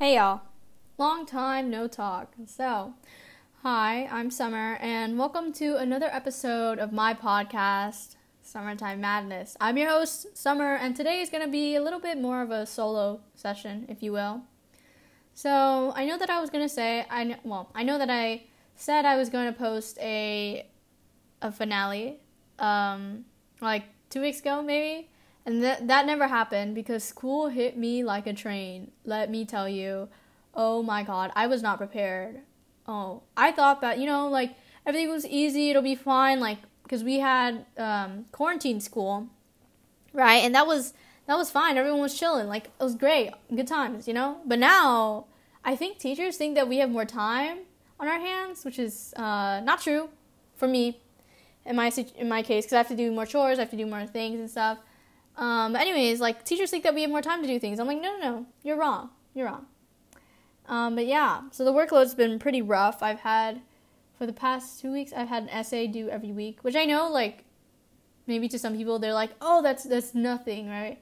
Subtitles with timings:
[0.00, 0.40] Hey y'all.
[0.96, 2.32] Long time no talk.
[2.46, 2.94] So,
[3.62, 9.58] hi, I'm Summer, and welcome to another episode of my podcast, Summertime Madness.
[9.60, 12.50] I'm your host, Summer, and today is going to be a little bit more of
[12.50, 14.44] a solo session, if you will.
[15.34, 18.08] So, I know that I was going to say, I know, well, I know that
[18.08, 18.44] I
[18.76, 20.66] said I was going to post a
[21.42, 22.20] a finale
[22.58, 23.26] um
[23.60, 25.10] like 2 weeks ago maybe
[25.50, 28.92] and that that never happened because school hit me like a train.
[29.04, 30.08] Let me tell you.
[30.54, 32.40] Oh my god, I was not prepared.
[32.86, 34.54] Oh, I thought that, you know, like
[34.86, 39.28] everything was easy, it'll be fine like cuz we had um quarantine school.
[40.12, 40.42] Right?
[40.44, 40.94] And that was
[41.26, 41.76] that was fine.
[41.76, 42.46] Everyone was chilling.
[42.46, 43.32] Like it was great.
[43.54, 44.38] Good times, you know?
[44.46, 45.26] But now
[45.64, 47.58] I think teachers think that we have more time
[47.98, 50.10] on our hands, which is uh, not true
[50.54, 51.00] for me
[51.66, 53.76] in my in my case because I have to do more chores, I have to
[53.76, 54.78] do more things and stuff.
[55.36, 57.78] Um, but anyways, like teachers think that we have more time to do things.
[57.78, 59.10] I'm like, no, no, no, you're wrong.
[59.34, 59.66] You're wrong.
[60.66, 63.02] Um, but yeah, so the workload's been pretty rough.
[63.02, 63.60] I've had
[64.18, 67.08] for the past two weeks, I've had an essay due every week, which I know,
[67.08, 67.44] like,
[68.26, 70.98] maybe to some people they're like, oh, that's that's nothing, right?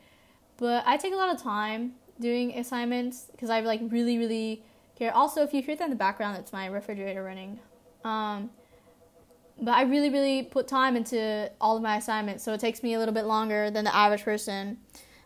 [0.57, 4.63] But I take a lot of time doing assignments because I like really, really
[4.97, 5.15] care.
[5.15, 7.61] Also, if you hear that in the background, that's my refrigerator running.
[8.05, 8.51] Um,
[9.61, 12.95] but I really, really put time into all of my assignments, so it takes me
[12.95, 14.79] a little bit longer than the average person.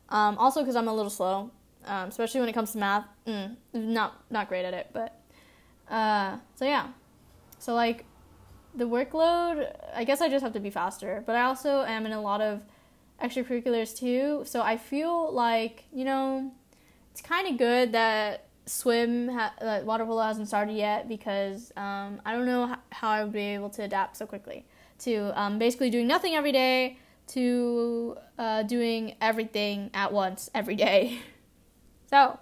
[0.08, 1.50] Um, also, because I'm a little slow,
[1.84, 3.06] um, especially when it comes to math.
[3.27, 5.20] Mm, not not great at it, but
[5.91, 6.88] uh, so yeah.
[7.58, 8.05] So like
[8.75, 11.22] the workload, I guess I just have to be faster.
[11.27, 12.62] But I also am in a lot of
[13.22, 16.53] extracurriculars too, so I feel like you know
[17.10, 22.21] it's kind of good that swim ha- uh, water polo hasn't started yet because um,
[22.25, 24.67] I don't know how I would be able to adapt so quickly
[25.01, 31.19] to um, basically doing nothing every day to uh, doing everything at once every day.
[32.11, 32.39] so,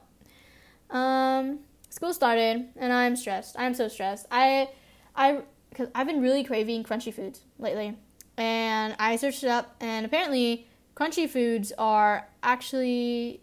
[0.91, 3.57] um, school started and I'm stressed.
[3.59, 4.27] I'm so stressed.
[4.31, 4.69] I
[5.15, 5.43] I
[5.75, 7.97] cuz I've been really craving crunchy foods lately.
[8.37, 10.67] And I searched it up and apparently
[10.97, 13.43] crunchy foods are actually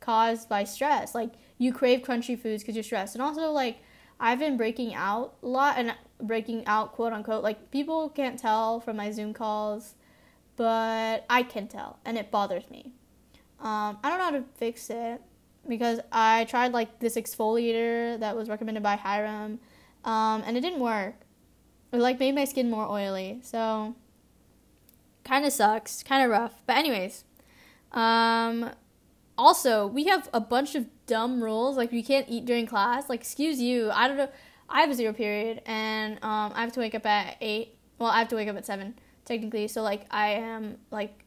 [0.00, 1.14] caused by stress.
[1.14, 3.14] Like you crave crunchy foods because you're stressed.
[3.14, 3.76] And also, like,
[4.18, 7.44] I've been breaking out a lot and breaking out, quote unquote.
[7.44, 9.94] Like, people can't tell from my Zoom calls,
[10.56, 12.92] but I can tell, and it bothers me.
[13.60, 15.20] Um, I don't know how to fix it
[15.68, 19.58] because I tried, like, this exfoliator that was recommended by Hyram,
[20.06, 21.16] um, and it didn't work.
[21.92, 23.40] It, like, made my skin more oily.
[23.42, 23.94] So,
[25.24, 26.62] kind of sucks, kind of rough.
[26.64, 27.24] But, anyways,
[27.92, 28.70] um,
[29.36, 31.76] also, we have a bunch of dumb rules.
[31.76, 33.08] Like, we can't eat during class.
[33.08, 33.90] Like, excuse you.
[33.90, 34.28] I don't know.
[34.68, 37.76] I have a zero period, and um, I have to wake up at 8.
[37.98, 38.94] Well, I have to wake up at 7,
[39.24, 39.66] technically.
[39.66, 41.24] So, like, I am, like,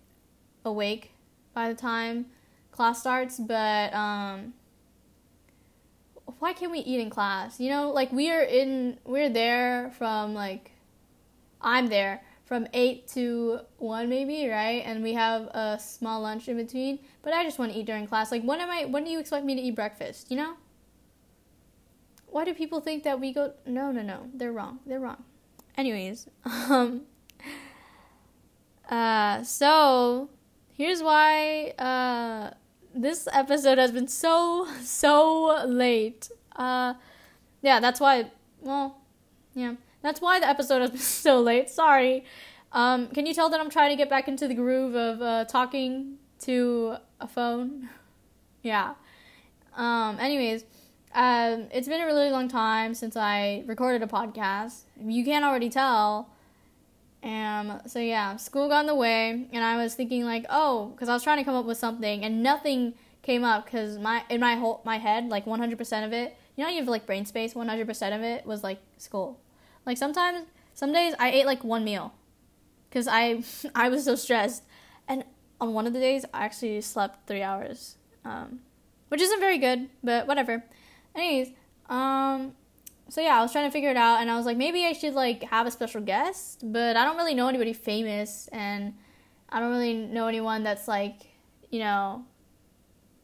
[0.64, 1.12] awake
[1.54, 2.28] by the time
[2.72, 3.38] class starts.
[3.38, 4.54] But, um,
[6.40, 7.60] why can't we eat in class?
[7.60, 10.72] You know, like, we are in, we're there from, like,
[11.62, 12.22] I'm there
[12.54, 14.84] from 8 to 1 maybe, right?
[14.86, 17.00] And we have a small lunch in between.
[17.24, 18.32] But I just want to eat during class.
[18.32, 20.54] Like when am I when do you expect me to eat breakfast, you know?
[22.28, 24.30] Why do people think that we go No, no, no.
[24.36, 24.82] They're wrong.
[24.86, 25.24] They're wrong.
[25.76, 27.02] Anyways, um
[28.88, 30.30] uh so
[30.74, 32.52] here's why uh
[32.94, 36.30] this episode has been so so late.
[36.56, 36.94] Uh
[37.64, 38.30] yeah, that's why
[38.62, 39.02] well,
[39.56, 39.74] yeah.
[40.04, 41.70] That's why the episode has been so late.
[41.70, 42.26] Sorry.
[42.72, 45.46] Um, can you tell that I'm trying to get back into the groove of uh,
[45.46, 47.90] talking to a phone?
[48.62, 48.94] yeah.
[49.76, 50.66] Um, anyways,
[51.14, 54.82] um, it's been a really long time since I recorded a podcast.
[55.00, 56.30] You can't already tell.
[57.24, 61.08] Um, so yeah, school got in the way, and I was thinking like, oh, because
[61.08, 64.42] I was trying to come up with something, and nothing came up because my in
[64.42, 67.54] my whole my head, like 100% of it, you know, you have like brain space.
[67.54, 69.40] 100% of it was like school.
[69.86, 72.14] Like sometimes, some days I ate like one meal
[72.90, 73.44] because I
[73.76, 74.64] I was so stressed,
[75.08, 75.24] and
[75.60, 78.60] on one of the days I actually slept three hours, um,
[79.10, 80.64] which isn't very good, but whatever.
[81.16, 81.54] Anyways,
[81.90, 82.54] um,
[83.10, 84.94] so yeah, I was trying to figure it out, and I was like, maybe I
[84.94, 88.94] should like have a special guest, but I don't really know anybody famous, and
[89.50, 91.28] I don't really know anyone that's like,
[91.70, 92.26] you know,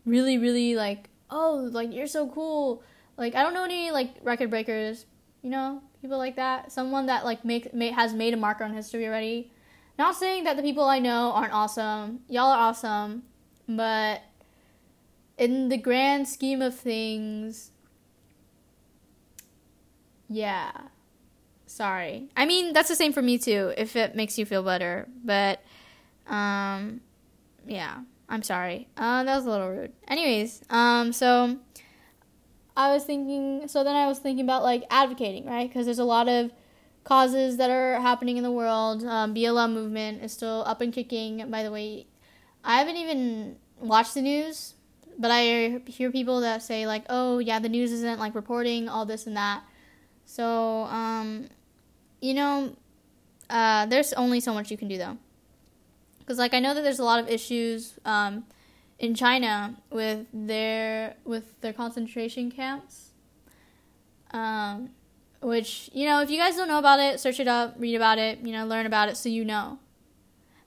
[0.06, 2.84] really, really like, oh, like you're so cool.
[3.18, 5.06] Like I don't know any like record breakers,
[5.42, 6.72] you know, people like that.
[6.72, 9.52] Someone that like make, make has made a marker on history already.
[9.98, 12.22] Not saying that the people I know aren't awesome.
[12.30, 13.24] Y'all are awesome,
[13.68, 14.22] but
[15.38, 17.72] in the grand scheme of things,
[20.30, 20.72] yeah.
[21.66, 22.30] Sorry.
[22.36, 25.08] I mean, that's the same for me too, if it makes you feel better.
[25.24, 25.62] But,
[26.28, 27.02] um,
[27.68, 28.00] yeah.
[28.30, 28.88] I'm sorry.
[28.96, 29.94] Uh, that was a little rude.
[30.08, 31.58] Anyways, um, so
[32.80, 35.68] I was thinking, so then I was thinking about like advocating, right?
[35.68, 36.54] Because there's a lot of
[37.04, 39.04] causes that are happening in the world.
[39.04, 41.52] Um, BLM movement is still up and kicking.
[41.52, 42.08] By the way,
[42.64, 44.76] I haven't even watched the news,
[45.18, 49.06] but I hear people that say like, "Oh, yeah, the news isn't like reporting all
[49.06, 49.64] this and that."
[50.26, 51.50] So, um,
[52.22, 52.78] you know,
[53.50, 55.18] uh, there's only so much you can do though,
[56.20, 58.00] because like I know that there's a lot of issues.
[58.06, 58.46] Um,
[59.00, 63.12] in China with their with their concentration camps.
[64.32, 64.92] Um,
[65.42, 68.20] which you know, if you guys don't know about it, search it up, read about
[68.20, 69.80] it, you know, learn about it so you know.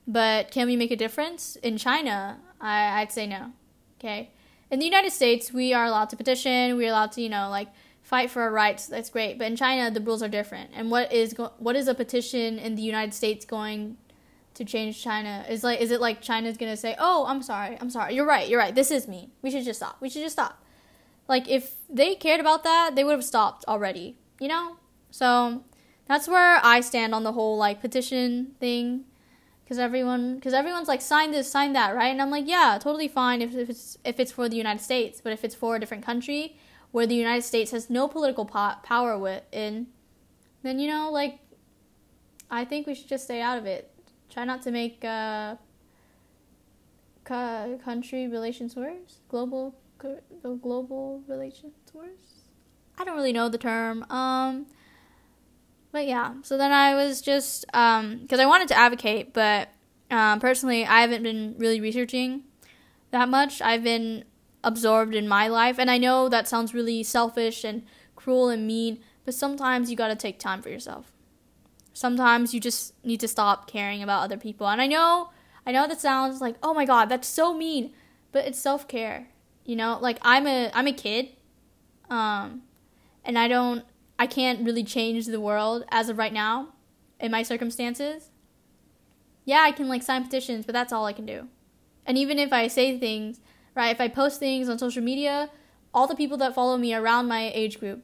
[0.06, 2.40] But can we make a difference in China?
[2.61, 3.52] I, I'd say no.
[4.00, 4.31] Okay,
[4.70, 6.76] in the United States, we are allowed to petition.
[6.76, 7.69] We're allowed to, you know, like
[8.02, 8.87] fight for our rights.
[8.87, 9.38] That's great.
[9.38, 10.70] But in China, the rules are different.
[10.75, 13.99] And what is go- what is a petition in the United States going
[14.54, 15.44] to change China?
[15.49, 18.14] Is like is it like China's gonna say, "Oh, I'm sorry, I'm sorry.
[18.14, 18.49] You're right.
[18.49, 18.75] You're right.
[18.75, 19.31] This is me.
[19.43, 19.96] We should just stop.
[20.00, 20.62] We should just stop."
[21.28, 24.16] Like if they cared about that, they would have stopped already.
[24.40, 24.76] You know.
[25.10, 25.64] So
[26.08, 29.04] that's where I stand on the whole like petition thing.
[29.64, 32.08] Because everyone, because everyone's like sign this, sign that, right?
[32.08, 35.20] And I'm like, yeah, totally fine if, if it's if it's for the United States,
[35.22, 36.56] but if it's for a different country
[36.90, 39.87] where the United States has no political po- power with in,
[40.62, 41.40] then you know, like,
[42.50, 43.92] I think we should just stay out of it.
[44.32, 45.56] Try not to make uh,
[47.26, 49.20] country relations worse.
[49.29, 52.46] Global, the global relations worse.
[52.96, 54.05] I don't really know the term.
[54.11, 54.67] Um,
[55.90, 56.34] but yeah.
[56.43, 59.69] So then I was just um, because I wanted to advocate, but
[60.11, 62.44] um, personally, I haven't been really researching
[63.11, 63.61] that much.
[63.61, 64.25] I've been
[64.64, 67.82] absorbed in my life, and I know that sounds really selfish and
[68.17, 71.12] cruel and mean, but sometimes you gotta take time for yourself
[71.93, 74.69] sometimes you just need to stop caring about other people.
[74.69, 75.31] And I know,
[75.67, 77.93] I know that sounds like, oh my god, that's so mean,
[78.33, 79.29] but it's self care.
[79.65, 81.31] You know, like I'm a I'm a kid,
[82.11, 82.62] um,
[83.25, 83.85] and I don't
[84.19, 86.69] I can't really change the world as of right now,
[87.23, 88.31] in my circumstances.
[89.45, 91.49] Yeah, I can like sign petitions, but that's all I can do.
[92.05, 93.41] And even if I say things,
[93.75, 95.50] right, if I post things on social media,
[95.95, 98.03] all the people that follow me around my age group.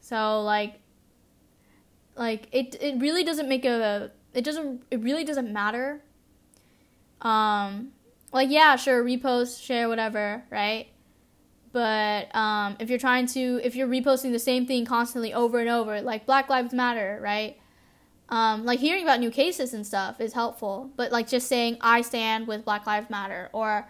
[0.00, 0.80] So like
[2.16, 6.02] like it it really doesn't make a it doesn't it really doesn't matter.
[7.20, 7.92] Um
[8.32, 10.88] like yeah, sure, repost, share whatever, right?
[11.72, 15.68] But um if you're trying to if you're reposting the same thing constantly over and
[15.68, 17.58] over, like Black Lives Matter, right?
[18.28, 22.00] Um, like hearing about new cases and stuff is helpful, but like just saying I
[22.00, 23.86] stand with Black Lives Matter or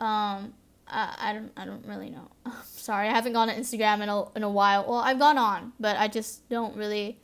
[0.00, 0.54] um,
[0.88, 2.28] I, I don't I don't really know.
[2.64, 4.86] Sorry, I haven't gone on Instagram in a in a while.
[4.88, 7.20] Well, I've gone on, but I just don't really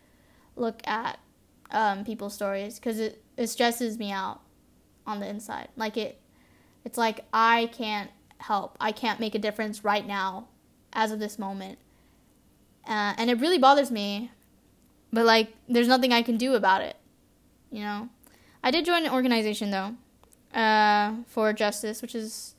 [0.56, 1.18] look at
[1.70, 4.40] um, people's stories because it, it stresses me out
[5.06, 5.68] on the inside.
[5.76, 6.20] Like it,
[6.84, 8.76] it's like I can't help.
[8.80, 10.48] I can't make a difference right now,
[10.92, 11.78] as of this moment,
[12.86, 14.30] uh, and it really bothers me.
[15.12, 16.96] But like, there's nothing I can do about it.
[17.70, 18.08] You know,
[18.62, 19.94] I did join an organization though,
[20.58, 22.54] uh, for justice, which is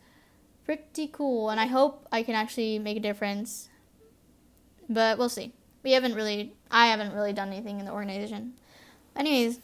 [0.65, 3.69] pretty cool, and I hope I can actually make a difference.
[4.89, 5.53] But we'll see
[5.87, 8.55] we haven't really I haven't really done anything in the organization.
[9.15, 9.61] Anyways,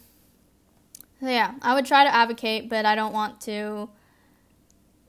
[1.20, 3.90] so yeah, I would try to advocate, but I don't want to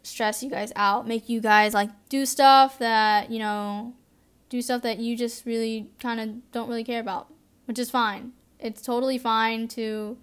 [0.03, 3.93] stress you guys out, make you guys like do stuff that, you know,
[4.49, 8.33] do stuff that you just really kind of don't really care about, which is fine.
[8.59, 10.17] It's totally fine to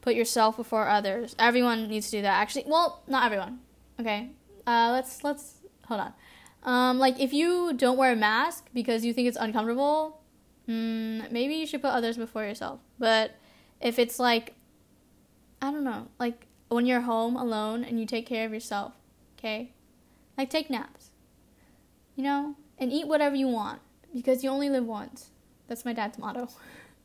[0.00, 1.36] put yourself before others.
[1.38, 2.40] Everyone needs to do that.
[2.42, 3.60] Actually, well, not everyone.
[4.00, 4.30] Okay.
[4.66, 6.12] Uh, let's let's hold on.
[6.62, 10.20] Um, like if you don't wear a mask because you think it's uncomfortable,
[10.68, 12.80] mm, maybe you should put others before yourself.
[12.98, 13.36] But
[13.80, 14.54] if it's like,
[15.62, 18.92] I don't know, like when you're home alone and you take care of yourself,
[19.38, 19.72] okay?
[20.36, 21.10] Like take naps,
[22.16, 23.80] you know, and eat whatever you want
[24.12, 25.30] because you only live once.
[25.68, 26.48] That's my dad's motto.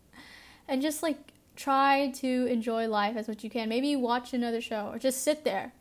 [0.68, 3.70] and just like try to enjoy life as much as you can.
[3.70, 5.74] Maybe watch another show or just sit there.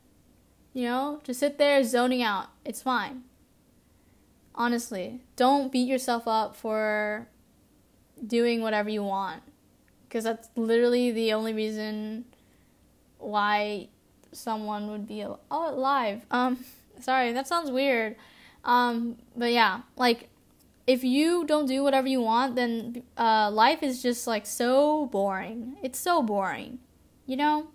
[0.75, 2.47] You know, just sit there zoning out.
[2.65, 3.25] It's fine.
[4.55, 7.29] Honestly, don't beat yourself up for
[8.25, 9.43] doing whatever you want
[10.07, 12.25] because that's literally the only reason
[13.19, 13.89] why
[14.33, 16.23] someone would be oh, alive.
[16.31, 16.65] Um
[17.01, 18.17] sorry, that sounds weird.
[18.65, 20.29] Um but yeah, like
[20.87, 25.77] if you don't do whatever you want, then uh, life is just like so boring.
[25.83, 26.81] It's so boring,
[27.27, 27.69] you know?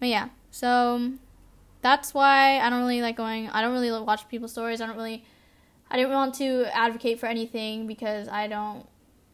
[0.00, 1.12] But yeah, so
[1.82, 4.80] that's why I don't really like going, I don't really watch people's stories.
[4.80, 5.24] I don't really
[5.94, 8.84] I didn't want to advocate for anything because I don't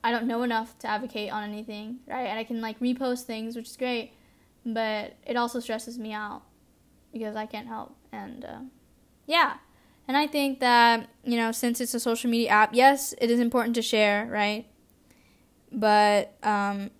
[0.04, 2.26] I don't know enough to advocate on anything, right?
[2.26, 4.12] And I can like repost things, which is great,
[4.66, 6.42] but it also stresses me out
[7.14, 7.96] because I can't help.
[8.12, 8.58] And uh,
[9.26, 9.54] yeah,
[10.06, 13.38] And I think that, you know, since it's a social media app, yes, it is
[13.38, 14.66] important to share, right?
[15.70, 16.90] But um,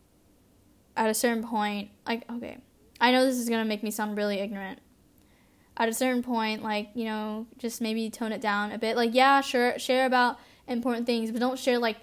[0.96, 2.58] at a certain point, like, okay,
[3.00, 4.78] I know this is to make me sound really ignorant.
[5.80, 8.96] At a certain point, like, you know, just maybe tone it down a bit.
[8.96, 11.96] Like, yeah, sure, share about important things, but don't share, like,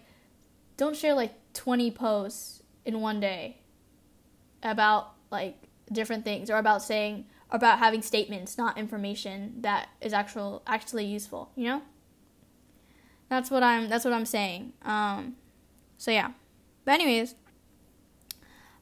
[0.78, 3.58] don't share, like, 20 posts in one day
[4.64, 5.56] about, like,
[5.92, 11.52] different things or about saying, about having statements, not information that is actual actually useful.
[11.56, 11.82] You know.
[13.30, 13.90] That's what I'm.
[13.90, 14.74] That's what I'm saying.
[14.84, 15.36] Um,
[15.98, 16.32] so yeah.
[16.86, 17.36] But anyways,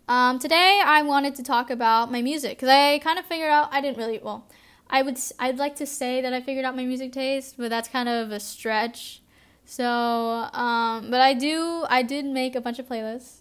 [0.08, 3.70] um, today I wanted to talk about my music because I kind of figured out
[3.72, 4.48] I didn't really well.
[4.90, 7.88] I would I'd like to say that I figured out my music taste, but that's
[7.88, 9.22] kind of a stretch.
[9.66, 13.40] So, um, but I do I did make a bunch of playlists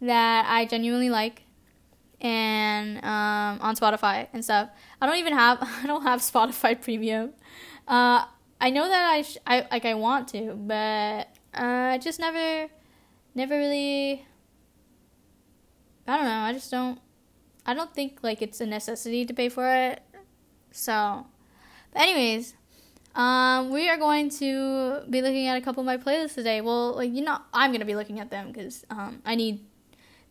[0.00, 1.42] that I genuinely like
[2.20, 4.68] and um, on Spotify and stuff.
[5.00, 7.32] I don't even have I don't have Spotify Premium.
[7.86, 8.24] Uh,
[8.60, 12.70] I know that I, sh- I like I want to, but uh, I just never
[13.34, 14.26] never really.
[16.06, 16.40] I don't know.
[16.40, 16.98] I just don't.
[17.64, 20.02] I don't think like it's a necessity to pay for it.
[20.70, 21.26] So,
[21.92, 22.54] but anyways,
[23.14, 26.60] um, we are going to be looking at a couple of my playlists today.
[26.60, 29.60] Well, like you know, I'm gonna be looking at them because um, I need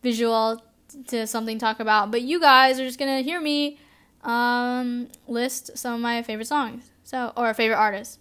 [0.02, 0.62] visual
[1.08, 2.10] to something to talk about.
[2.10, 3.78] But you guys are just gonna hear me
[4.24, 8.18] um, list some of my favorite songs, so or favorite artists.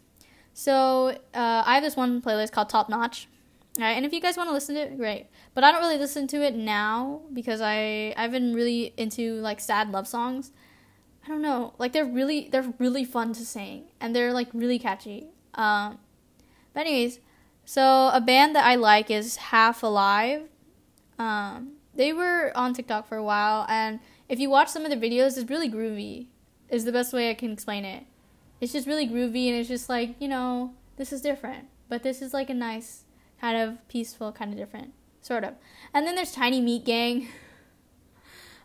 [0.54, 3.28] So uh, I have this one playlist called Top Notch.
[3.78, 5.28] All right, and if you guys want to listen to it, great.
[5.54, 9.62] But I don't really listen to it now because I I've been really into like
[9.62, 10.52] sad love songs.
[11.26, 14.80] I don't know, like they're really they're really fun to sing and they're like really
[14.80, 15.28] catchy.
[15.54, 16.00] Um,
[16.74, 17.20] but anyways,
[17.66, 20.44] so a band that I like is Half Alive.
[21.18, 24.98] Um, they were on TikTok for a while, and if you watch some of the
[24.98, 26.28] videos, it's really groovy.
[26.70, 28.06] Is the best way I can explain it.
[28.62, 32.22] It's just really groovy, and it's just like you know, this is different, but this
[32.22, 33.04] is like a nice
[33.42, 35.56] kind of peaceful, kind of different, sort of.
[35.94, 37.28] And then there's Tiny Meat Gang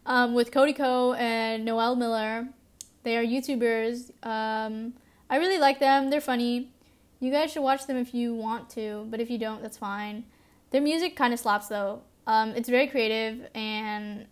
[0.06, 2.48] um, with Cody Ko and Noel Miller.
[3.02, 4.10] They are YouTubers.
[4.22, 4.94] Um,
[5.28, 6.10] I really like them.
[6.10, 6.70] They're funny.
[7.20, 10.24] You guys should watch them if you want to, but if you don't, that's fine.
[10.70, 12.02] Their music kind of slaps though.
[12.26, 14.26] Um, it's very creative and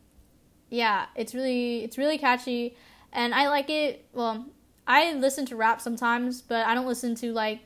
[0.70, 2.74] yeah, it's really it's really catchy,
[3.12, 4.06] and I like it.
[4.14, 4.46] Well,
[4.86, 7.60] I listen to rap sometimes, but I don't listen to like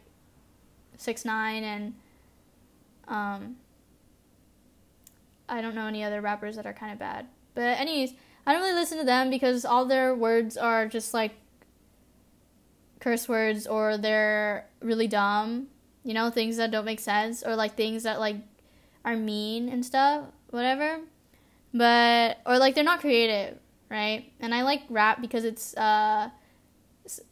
[0.96, 1.94] six nine and
[3.06, 3.56] um,
[5.48, 7.26] I don't know any other rappers that are kind of bad.
[7.56, 8.12] But anyways,
[8.46, 11.32] I don't really listen to them because all their words are just like
[13.00, 15.66] curse words or they're really dumb,
[16.04, 18.36] you know, things that don't make sense or like things that like
[19.04, 21.00] are mean and stuff, whatever.
[21.74, 23.58] But or like they're not creative,
[23.90, 24.30] right?
[24.38, 26.28] And I like rap because it's uh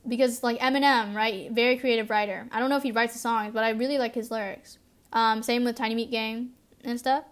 [0.08, 1.50] because like Eminem, right?
[1.52, 2.48] Very creative writer.
[2.50, 4.78] I don't know if he writes the songs, but I really like his lyrics.
[5.12, 6.50] Um, same with Tiny Meat Gang
[6.82, 7.24] and stuff.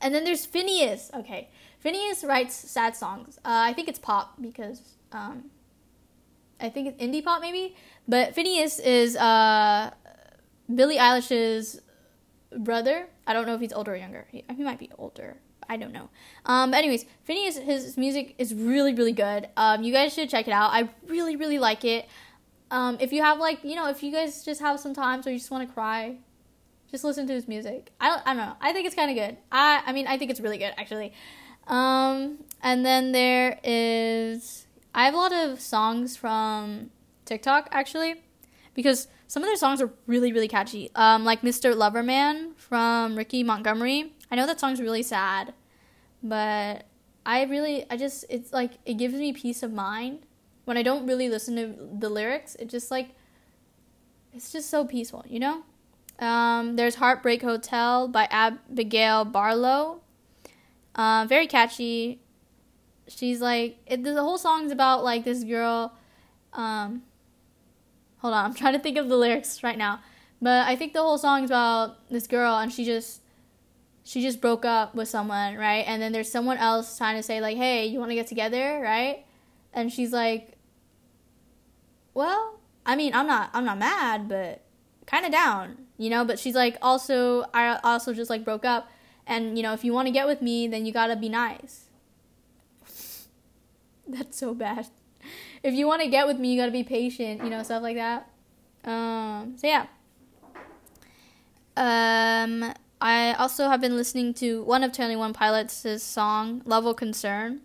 [0.00, 1.12] And then there's Finneas.
[1.14, 1.50] Okay,
[1.84, 3.38] Finneas writes sad songs.
[3.38, 4.82] Uh, I think it's pop because
[5.12, 5.50] um,
[6.60, 7.74] I think it's indie pop maybe.
[8.06, 9.90] But Finneas is uh,
[10.72, 11.80] Billie Eilish's
[12.56, 13.06] brother.
[13.26, 14.26] I don't know if he's older or younger.
[14.30, 15.36] He, he might be older.
[15.68, 16.08] I don't know.
[16.46, 19.48] Um, but anyways, Finneas, his music is really, really good.
[19.56, 20.70] Um, you guys should check it out.
[20.72, 22.08] I really, really like it.
[22.72, 25.30] Um, if you have like, you know, if you guys just have some time, so
[25.30, 26.16] you just want to cry,
[26.90, 27.92] just listen to his music.
[28.00, 28.56] I don't, I don't know.
[28.60, 29.36] I think it's kind of good.
[29.52, 31.12] I, I mean, I think it's really good actually.
[31.66, 36.90] Um, and then there is, I have a lot of songs from
[37.24, 38.22] TikTok actually,
[38.74, 40.90] because some of their songs are really, really catchy.
[40.94, 41.74] Um, like Mr.
[41.74, 44.12] Loverman from Ricky Montgomery.
[44.30, 45.54] I know that song's really sad,
[46.22, 46.84] but
[47.24, 50.20] I really, I just, it's like, it gives me peace of mind.
[50.64, 53.10] When I don't really listen to the lyrics, it just like,
[54.32, 55.62] it's just so peaceful, you know?
[56.18, 60.02] Um, there's Heartbreak Hotel by Abigail Barlow.
[61.00, 62.20] Uh, very catchy.
[63.08, 65.94] She's like, it, the whole song's about like this girl.
[66.52, 67.04] Um,
[68.18, 70.00] hold on, I'm trying to think of the lyrics right now.
[70.42, 73.22] But I think the whole song's about this girl and she just
[74.04, 75.84] she just broke up with someone, right?
[75.86, 78.80] And then there's someone else trying to say like, "Hey, you want to get together?"
[78.82, 79.24] right?
[79.72, 80.58] And she's like,
[82.12, 84.64] "Well, I mean, I'm not I'm not mad, but
[85.06, 88.90] kind of down, you know, but she's like also I also just like broke up
[89.26, 91.28] and you know, if you want to get with me, then you got to be
[91.28, 91.84] nice.
[94.08, 94.88] That's so bad.
[95.62, 97.82] If you want to get with me, you got to be patient, you know, stuff
[97.82, 98.30] like that.
[98.84, 99.86] Um, so yeah.
[101.76, 107.60] Um, I also have been listening to one of 21 Pilots' song, Level Concern.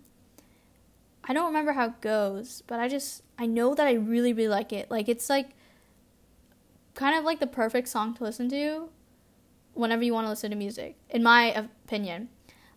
[1.24, 4.48] I don't remember how it goes, but I just, I know that I really, really
[4.48, 4.92] like it.
[4.92, 5.50] Like, it's like
[6.94, 8.90] kind of like the perfect song to listen to
[9.76, 12.30] whenever you want to listen to music, in my opinion.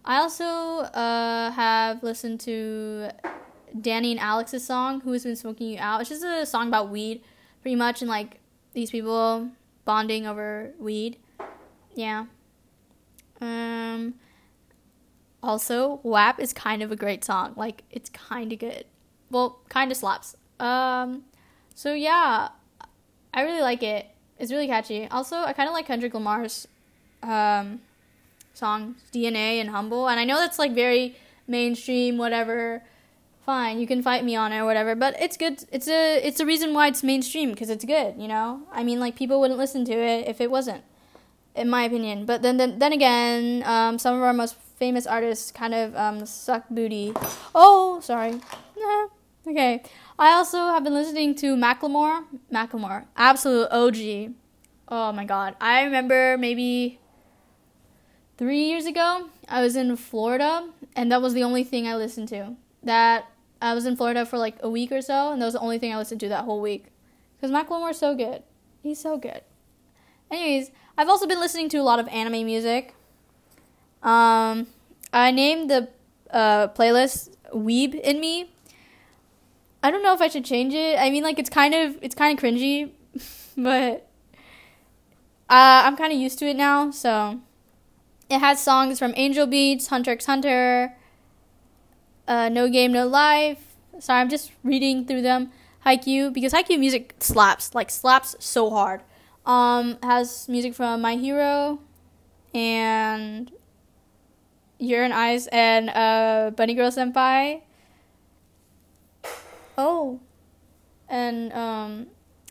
[0.04, 3.10] I also uh, have listened to
[3.80, 6.00] Danny and Alex's song, Who Has Been Smoking You Out.
[6.00, 7.22] It's just a song about weed,
[7.62, 8.40] pretty much, and like
[8.72, 9.48] these people
[9.84, 11.18] bonding over weed.
[11.94, 12.26] Yeah.
[13.40, 14.14] Um,
[15.42, 17.54] also, WAP is kind of a great song.
[17.56, 18.84] Like, it's kind of good.
[19.30, 20.36] Well, kind of slaps.
[20.58, 21.24] Um,
[21.74, 22.48] so yeah,
[23.32, 24.06] I really like it.
[24.38, 25.06] It's really catchy.
[25.08, 26.66] Also, I kind of like Kendrick Lamar's
[27.22, 27.80] um,
[28.54, 30.08] songs, DNA and Humble.
[30.08, 32.82] And I know that's like very mainstream, whatever.
[33.46, 35.64] Fine, you can fight me on it or whatever, but it's good.
[35.72, 38.14] It's a it's a reason why it's mainstream because it's good.
[38.18, 40.84] You know, I mean, like people wouldn't listen to it if it wasn't,
[41.54, 42.26] in my opinion.
[42.26, 46.26] But then then, then again, um, some of our most famous artists kind of um,
[46.26, 47.14] suck booty.
[47.54, 48.40] Oh, sorry.
[49.46, 49.82] Okay.
[50.18, 52.24] I also have been listening to Macklemore.
[52.52, 54.34] Macklemore, absolute OG.
[54.88, 55.56] Oh my god.
[55.58, 56.98] I remember maybe
[58.38, 62.28] three years ago, I was in Florida, and that was the only thing I listened
[62.28, 62.54] to.
[62.84, 63.26] That
[63.60, 65.78] I was in Florida for like a week or so, and that was the only
[65.78, 66.86] thing I listened to that whole week.
[67.36, 68.42] Because Macklemore's so good.
[68.82, 69.42] He's so good.
[70.30, 72.94] Anyways, I've also been listening to a lot of anime music.
[74.02, 74.68] Um,
[75.12, 75.88] I named the
[76.30, 78.50] uh, playlist "Weeb in Me."
[79.82, 80.98] I don't know if I should change it.
[80.98, 82.90] I mean, like it's kind of it's kind of cringy,
[83.56, 84.08] but
[85.50, 86.90] uh, I'm kind of used to it now.
[86.90, 87.40] So
[88.30, 90.94] it has songs from Angel Beats, Hunter x Hunter,
[92.26, 93.76] uh, No Game No Life.
[93.98, 95.50] Sorry, I'm just reading through them.
[95.86, 99.02] Haikyuu because Haikyuu music slaps like slaps so hard.
[99.46, 101.80] Um, has music from My Hero
[102.54, 103.50] and
[104.80, 107.62] and Eyes and uh, Bunny Girl Senpai.
[109.76, 110.20] Oh,
[111.08, 112.08] and um,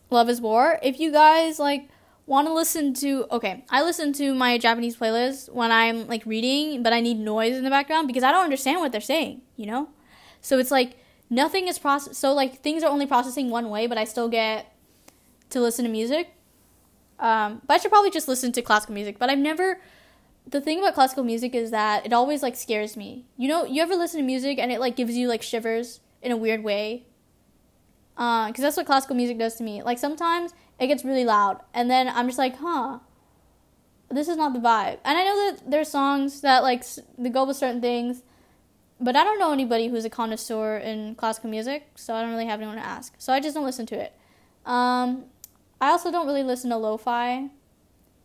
[0.09, 0.79] Love is War.
[0.81, 1.89] If you guys like
[2.27, 6.83] want to listen to okay i listen to my japanese playlist when i'm like reading
[6.83, 9.65] but i need noise in the background because i don't understand what they're saying you
[9.65, 9.89] know?
[10.39, 10.97] So it's like
[11.31, 14.71] nothing is processed so like things are only processing one way but i still get
[15.49, 16.29] to listen to music.
[17.19, 19.79] Um, but i should probably just listen to classical music but i've never
[20.49, 23.25] the thing about classical music is that it always like scares me.
[23.37, 26.31] You know you ever listen to music and it like gives you like shivers in
[26.31, 27.05] a weird way?
[28.15, 29.83] Because uh, that's what classical music does to me.
[29.83, 31.61] Like sometimes it gets really loud.
[31.73, 32.99] And then I'm just like, huh,
[34.09, 34.99] this is not the vibe.
[35.03, 36.83] And I know that there's songs that like
[37.17, 38.23] they go with certain things,
[38.99, 42.45] but I don't know anybody who's a connoisseur in classical music, so I don't really
[42.45, 43.13] have anyone to ask.
[43.17, 44.13] So I just don't listen to it.
[44.65, 45.25] Um,
[45.79, 47.49] I also don't really listen to lo-fi.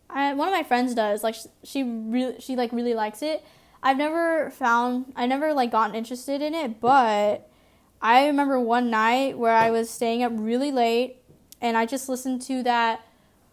[0.09, 1.23] I, one of my friends does.
[1.23, 3.43] Like she really, she like really likes it.
[3.81, 7.49] I've never found, I never like gotten interested in it, but
[8.01, 11.17] I remember one night where I was staying up really late
[11.63, 13.07] and I just listened to that.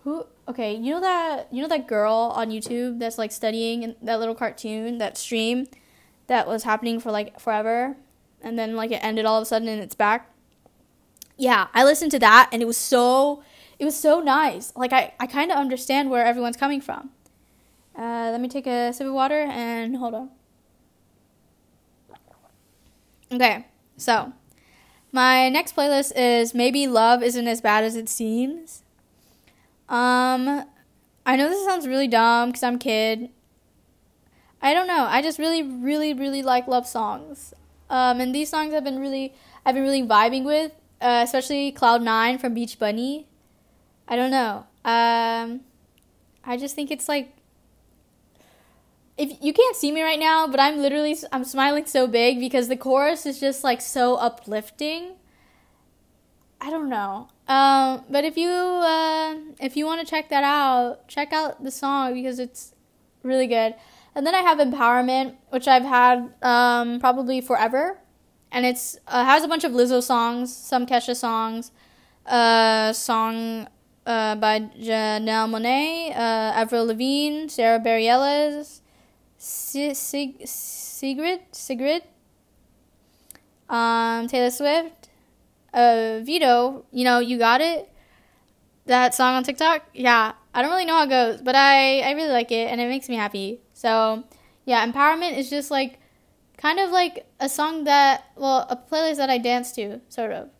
[0.04, 0.26] Who?
[0.48, 4.34] Okay, you know that you know that girl on YouTube that's like studying that little
[4.34, 5.68] cartoon that stream
[6.26, 7.96] that was happening for like forever,
[8.42, 10.28] and then like it ended all of a sudden and it's back.
[11.36, 13.42] Yeah, I listened to that and it was so
[13.78, 14.72] it was so nice.
[14.74, 17.10] Like I I kind of understand where everyone's coming from.
[17.96, 20.30] Uh, let me take a sip of water and hold on.
[23.32, 24.32] Okay, so
[25.12, 28.82] my next playlist is Maybe Love Isn't As Bad As It Seems.
[29.88, 30.64] Um,
[31.26, 33.30] I know this sounds really dumb because I'm kid.
[34.62, 35.06] I don't know.
[35.08, 37.54] I just really, really, really like love songs.
[37.88, 39.34] Um, and these songs I've been really,
[39.66, 43.26] I've been really vibing with, uh, especially Cloud Nine from Beach Bunny.
[44.06, 44.66] I don't know.
[44.84, 45.60] Um,
[46.44, 47.32] I just think it's like
[49.20, 52.68] if you can't see me right now, but I'm literally I'm smiling so big because
[52.68, 55.16] the chorus is just like so uplifting.
[56.58, 57.28] I don't know.
[57.46, 61.70] Um, but if you uh, if you want to check that out, check out the
[61.70, 62.74] song because it's
[63.22, 63.74] really good.
[64.14, 67.98] And then I have Empowerment, which I've had um, probably forever,
[68.50, 71.72] and it's uh, has a bunch of Lizzo songs, some Kesha songs,
[72.24, 73.68] uh, song
[74.06, 78.79] uh, by Janelle Monáe, uh, Avril Lavigne, Sara Bareilles,
[79.40, 82.02] Sig- Sigrid, Sigrid,
[83.70, 85.08] um, Taylor Swift,
[85.72, 86.84] uh, Vedo.
[86.92, 87.90] You know, you got it.
[88.86, 89.82] That song on TikTok.
[89.94, 92.80] Yeah, I don't really know how it goes, but I I really like it and
[92.80, 93.60] it makes me happy.
[93.72, 94.24] So
[94.64, 95.98] yeah, empowerment is just like
[96.58, 100.50] kind of like a song that well a playlist that I dance to, sort of,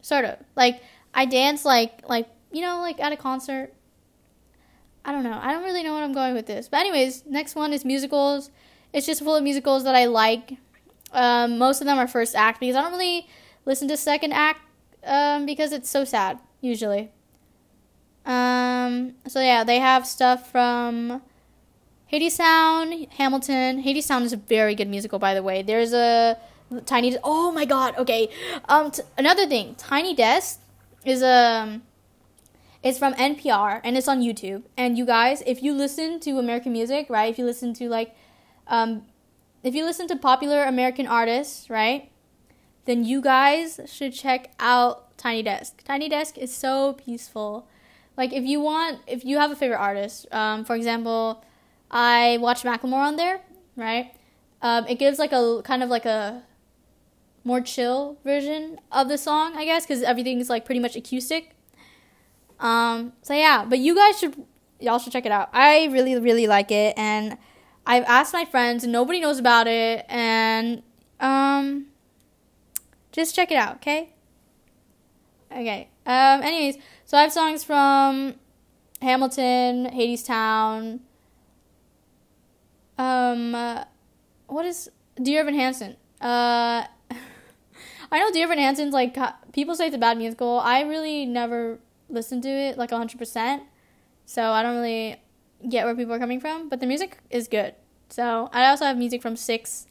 [0.00, 0.82] sort of like
[1.14, 3.72] I dance like like you know like at a concert
[5.04, 5.38] I don't know.
[5.40, 6.68] I don't really know what I'm going with this.
[6.68, 8.50] But anyways, next one is musicals.
[8.92, 10.56] It's just full of musicals that I like.
[11.12, 13.26] Um, most of them are first act because I don't really
[13.64, 14.60] listen to second act
[15.04, 17.10] um, because it's so sad usually.
[18.24, 21.22] Um, so yeah, they have stuff from
[22.12, 23.82] Hadestown, Hamilton.
[23.82, 25.62] Hadestown is a very good musical, by the way.
[25.62, 26.38] There's a
[26.80, 27.16] Tiny.
[27.22, 27.96] Oh my God.
[27.98, 28.28] Okay.
[28.68, 29.74] Um, t- another thing.
[29.76, 30.60] Tiny Desk
[31.04, 31.80] is a.
[32.82, 34.64] It's from NPR and it's on YouTube.
[34.76, 37.30] And you guys, if you listen to American music, right?
[37.30, 38.16] If you listen to like,
[38.66, 39.06] um,
[39.62, 42.10] if you listen to popular American artists, right?
[42.84, 45.82] Then you guys should check out Tiny Desk.
[45.84, 47.68] Tiny Desk is so peaceful.
[48.16, 51.44] Like if you want, if you have a favorite artist, um, for example,
[51.90, 53.40] I watch Macklemore on there,
[53.76, 54.12] right?
[54.60, 56.42] Um, it gives like a kind of like a
[57.44, 61.54] more chill version of the song, I guess, because everything's like pretty much acoustic.
[62.62, 64.36] Um, so yeah, but you guys should
[64.80, 65.50] y'all should check it out.
[65.52, 67.36] I really really like it, and
[67.84, 70.82] I've asked my friends, and nobody knows about it, and
[71.20, 71.86] um,
[73.10, 74.14] just check it out, okay?
[75.50, 75.88] Okay.
[76.06, 76.42] Um.
[76.42, 78.36] Anyways, so I have songs from
[79.02, 81.00] Hamilton, Hadestown.
[82.96, 83.84] Um, uh,
[84.46, 84.88] what is
[85.20, 85.96] Dear Evan Hansen?
[86.20, 86.86] Uh,
[88.12, 89.16] I know Dear Evan Hansen's like
[89.52, 90.60] people say it's a bad musical.
[90.60, 91.80] I really never
[92.12, 93.60] listened to it like 100%.
[94.26, 95.20] So I don't really
[95.68, 97.74] get where people are coming from, but the music is good.
[98.08, 99.86] So I also have music from Six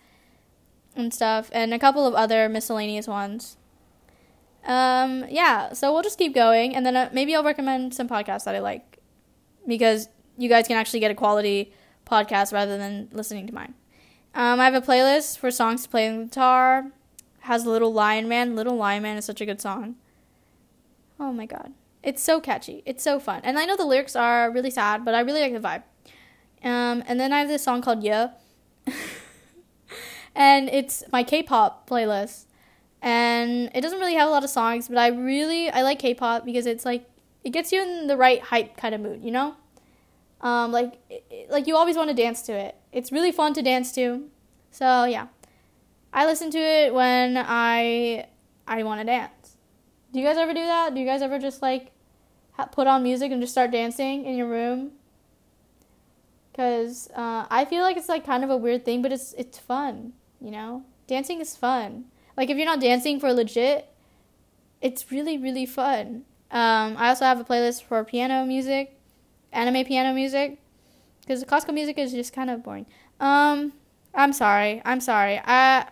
[0.95, 3.57] and stuff, and a couple of other miscellaneous ones.
[4.65, 8.43] Um, yeah, so we'll just keep going, and then uh, maybe I'll recommend some podcasts
[8.43, 8.99] that I like
[9.65, 11.73] because you guys can actually get a quality
[12.05, 13.73] podcast rather than listening to mine.
[14.35, 16.91] Um, I have a playlist for songs to play on the guitar.
[17.41, 18.55] Has Little Lion Man.
[18.55, 19.95] Little Lion Man is such a good song.
[21.19, 21.73] Oh my god.
[22.03, 22.81] It's so catchy.
[22.85, 23.41] It's so fun.
[23.43, 25.83] And I know the lyrics are really sad, but I really like the vibe.
[26.63, 28.31] Um, and then I have this song called Yeah.
[30.35, 32.45] and it's my K-pop playlist.
[33.01, 36.45] And it doesn't really have a lot of songs, but I really I like K-pop
[36.45, 37.05] because it's like
[37.43, 39.55] it gets you in the right hype kind of mood, you know?
[40.41, 40.99] Um, like
[41.49, 42.75] like you always want to dance to it.
[42.91, 44.27] It's really fun to dance to.
[44.71, 45.27] So, yeah.
[46.13, 48.27] I listen to it when I
[48.67, 49.40] I want to dance.
[50.11, 50.93] Do you guys ever do that?
[50.93, 51.91] Do you guys ever just like
[52.71, 54.91] put on music and just start dancing in your room?
[56.53, 59.57] Cause uh, I feel like it's like kind of a weird thing, but it's it's
[59.57, 60.13] fun.
[60.41, 62.05] You know, dancing is fun.
[62.35, 63.87] Like if you're not dancing for legit,
[64.81, 66.25] it's really really fun.
[66.51, 68.99] Um, I also have a playlist for piano music,
[69.53, 70.59] anime piano music,
[71.21, 72.85] because classical music is just kind of boring.
[73.21, 73.71] Um,
[74.13, 74.81] I'm sorry.
[74.83, 75.41] I'm sorry.
[75.45, 75.87] I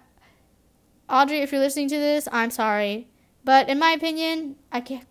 [1.09, 3.07] Audrey, if you're listening to this, I'm sorry.
[3.49, 5.07] But in my opinion, I can't.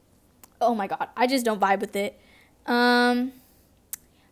[0.61, 2.21] Oh my god, I just don't vibe with it.
[2.67, 3.33] Um,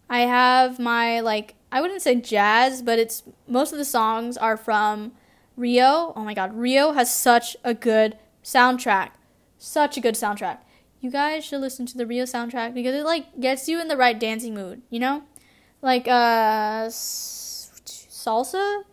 [0.08, 4.56] I have my like I wouldn't say jazz, but it's most of the songs are
[4.56, 5.10] from
[5.56, 6.12] Rio.
[6.14, 9.10] Oh my god, Rio has such a good soundtrack.
[9.58, 10.58] Such a good soundtrack.
[11.00, 13.96] You guys should listen to the Rio soundtrack because it like gets you in the
[13.96, 15.24] right dancing mood, you know?
[15.82, 18.84] Like uh salsa?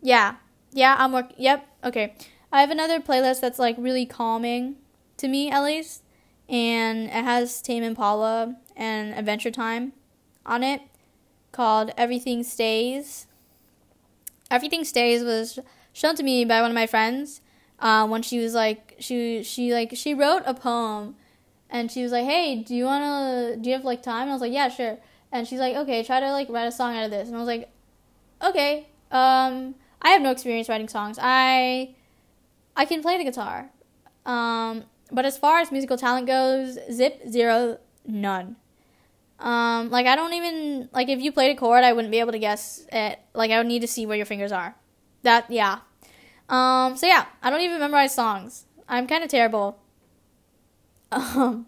[0.00, 0.36] Yeah,
[0.70, 1.34] yeah, I'm working.
[1.40, 1.66] Yep.
[1.86, 2.14] Okay.
[2.52, 4.76] I have another playlist that's like really calming
[5.18, 6.02] to me, at least,
[6.48, 9.92] and it has Tame Impala and Adventure Time
[10.44, 10.82] on it,
[11.52, 13.26] called Everything Stays.
[14.50, 15.58] Everything Stays was
[15.92, 17.40] shown to me by one of my friends
[17.80, 21.16] uh, when she was like she she like she wrote a poem
[21.68, 24.30] and she was like hey do you want to do you have like time and
[24.30, 24.98] i was like yeah sure
[25.32, 27.38] and she's like okay try to like write a song out of this and i
[27.38, 27.68] was like
[28.42, 29.74] okay um
[30.06, 31.18] I have no experience writing songs.
[31.20, 31.95] I
[32.76, 33.70] I can play the guitar.
[34.24, 38.56] Um, but as far as musical talent goes, zip zero none.
[39.38, 42.32] Um, like I don't even like if you played a chord, I wouldn't be able
[42.32, 43.18] to guess it.
[43.34, 44.74] Like I would need to see where your fingers are.
[45.22, 45.80] That yeah.
[46.48, 48.66] Um, so yeah, I don't even memorize songs.
[48.88, 49.78] I'm kind of terrible.
[51.12, 51.66] Um,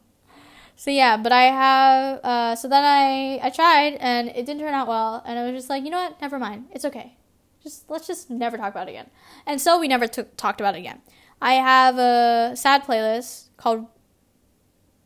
[0.76, 2.20] so yeah, but I have.
[2.24, 5.52] Uh, so then I I tried and it didn't turn out well, and I was
[5.52, 6.20] just like, you know what?
[6.20, 6.68] Never mind.
[6.72, 7.17] It's okay.
[7.62, 9.10] Just let's just never talk about it again.
[9.46, 11.00] And so we never t- talked about it again.
[11.40, 13.86] I have a sad playlist called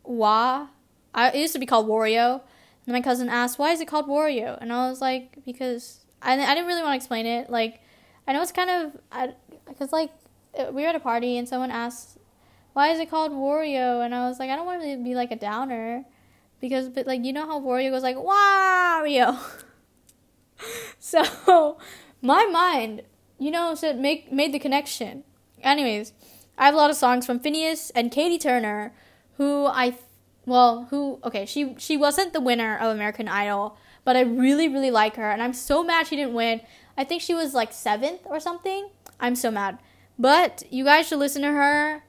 [0.04, 0.68] Wa.
[1.14, 2.40] I, it used to be called Wario.
[2.86, 6.34] And my cousin asked, "Why is it called Wario?" And I was like, "Because I,
[6.34, 7.50] I didn't really want to explain it.
[7.50, 7.80] Like,
[8.26, 9.34] I know it's kind of
[9.68, 10.10] because like
[10.58, 12.18] uh, we were at a party and someone asked,
[12.72, 15.30] "Why is it called Wario?" And I was like, "I don't want to be like
[15.30, 16.04] a downer."
[16.62, 19.36] Because, but like, you know how Wario goes like, Wario!
[21.00, 21.76] so,
[22.22, 23.02] my mind,
[23.38, 25.24] you know, said make made the connection.
[25.62, 26.14] Anyways,
[26.56, 28.94] I have a lot of songs from Finneas and Catie Turner,
[29.36, 29.98] who I,
[30.46, 34.90] well, who okay, she she wasn't the winner of American Idol, but I really really
[34.90, 36.62] like her, and I'm so mad she didn't win.
[36.96, 38.88] I think she was like seventh or something.
[39.20, 39.78] I'm so mad.
[40.18, 42.04] But you guys should listen to her,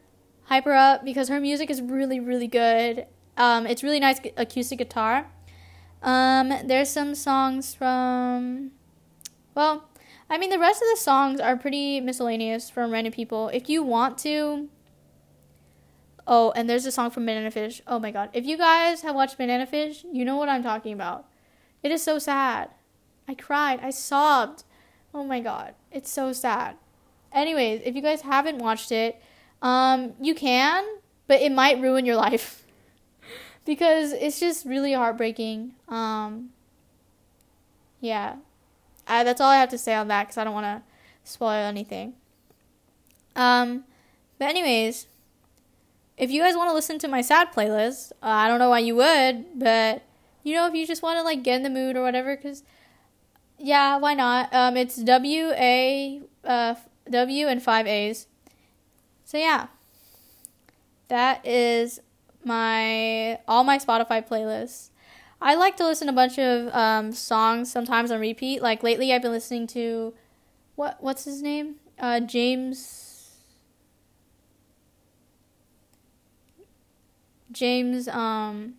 [0.46, 4.78] hype her up because her music is really really good, Um, it's really nice acoustic
[4.78, 5.26] guitar.
[6.02, 8.72] Um, there's some songs from,
[9.56, 9.90] well,
[10.34, 13.50] I mean, the rest of the songs are pretty miscellaneous from random people.
[13.50, 14.68] If you want to,
[16.26, 17.84] oh, and there's a song from Banana Fish.
[17.86, 18.32] Oh my god.
[18.34, 21.28] If you guys have watched Banana Fish, you know what I'm talking about.
[21.84, 22.72] It is so sad.
[23.28, 23.80] I cried.
[23.84, 24.64] I sobbed.
[25.14, 25.76] Oh my god.
[25.92, 26.78] It's so sad.
[27.32, 29.22] Anyways, if you guys haven't watched it,
[29.62, 30.84] um, you can,
[31.28, 32.66] but it might ruin your life.
[33.66, 35.76] because it's just really heartbreaking.
[35.88, 36.50] Um,
[38.02, 38.38] yeah.
[39.08, 40.82] I, that's all I have to say on that because I don't want to
[41.24, 42.14] spoil anything.
[43.36, 43.84] Um,
[44.38, 45.08] but anyways,
[46.18, 48.80] if you guys want to listen to my sad playlist, uh, I don't know why
[48.80, 50.04] you would, but
[50.44, 52.64] you know, if you just want to like get in the mood or whatever, because
[53.58, 54.54] yeah, why not?
[54.54, 56.76] Um, it's W A uh,
[57.10, 58.28] W and five A's.
[59.26, 59.68] So yeah,
[61.08, 62.00] that is
[62.44, 64.90] my all my Spotify playlists.
[65.44, 68.62] I like to listen to a bunch of um, songs sometimes on repeat.
[68.62, 70.14] Like lately, I've been listening to
[70.76, 71.76] what what's his name?
[72.00, 73.32] Uh, James.
[77.52, 78.76] James um.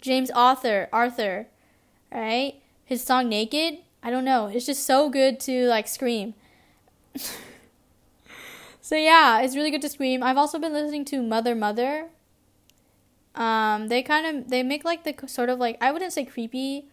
[0.00, 1.46] James Arthur Arthur,
[2.10, 2.54] right?
[2.86, 4.46] His song "Naked." I don't know.
[4.46, 6.32] It's just so good to like scream.
[8.80, 10.22] so yeah, it's really good to scream.
[10.22, 12.08] I've also been listening to Mother Mother
[13.34, 16.86] um, they kind of they make like the sort of like I wouldn't say creepy,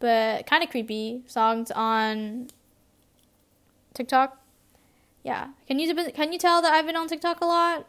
[0.00, 2.48] but kind of creepy songs on
[3.94, 4.40] TikTok.
[5.22, 7.86] Yeah, can you can you tell that I've been on TikTok a lot?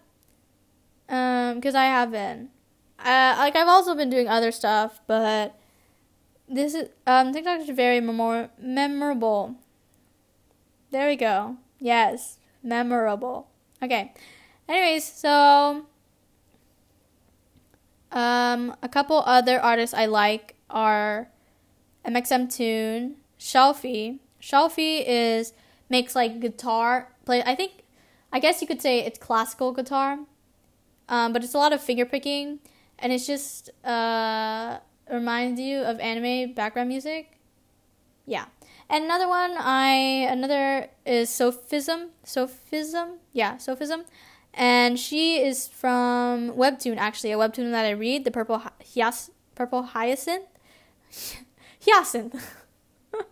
[1.10, 2.50] Um, because I have been.
[3.00, 5.56] Uh, like I've also been doing other stuff, but
[6.50, 9.56] this is um TikTok is very memor- memorable.
[10.92, 11.58] There we go.
[11.80, 13.48] Yes, memorable.
[13.84, 14.14] Okay.
[14.68, 15.86] Anyways, so
[18.12, 21.30] um, a couple other artists I like are
[22.06, 24.20] MXMtoon, Shelfie.
[24.42, 25.54] Shelfie is
[25.90, 27.44] makes like guitar play.
[27.46, 27.84] I think,
[28.32, 30.20] I guess you could say it's classical guitar,
[31.10, 32.60] um, but it's a lot of finger picking,
[33.00, 34.78] and it's just uh,
[35.12, 37.38] reminds you of anime background music.
[38.26, 38.46] Yeah,
[38.90, 42.12] and another one I another is Sophism.
[42.24, 44.04] Sophism, yeah, Sophism
[44.54, 49.84] and she is from Webtoon actually, a webtoon that I read, the Purple Hyas Purple
[49.84, 50.48] Hyacinth.
[51.86, 52.36] Hyacinth.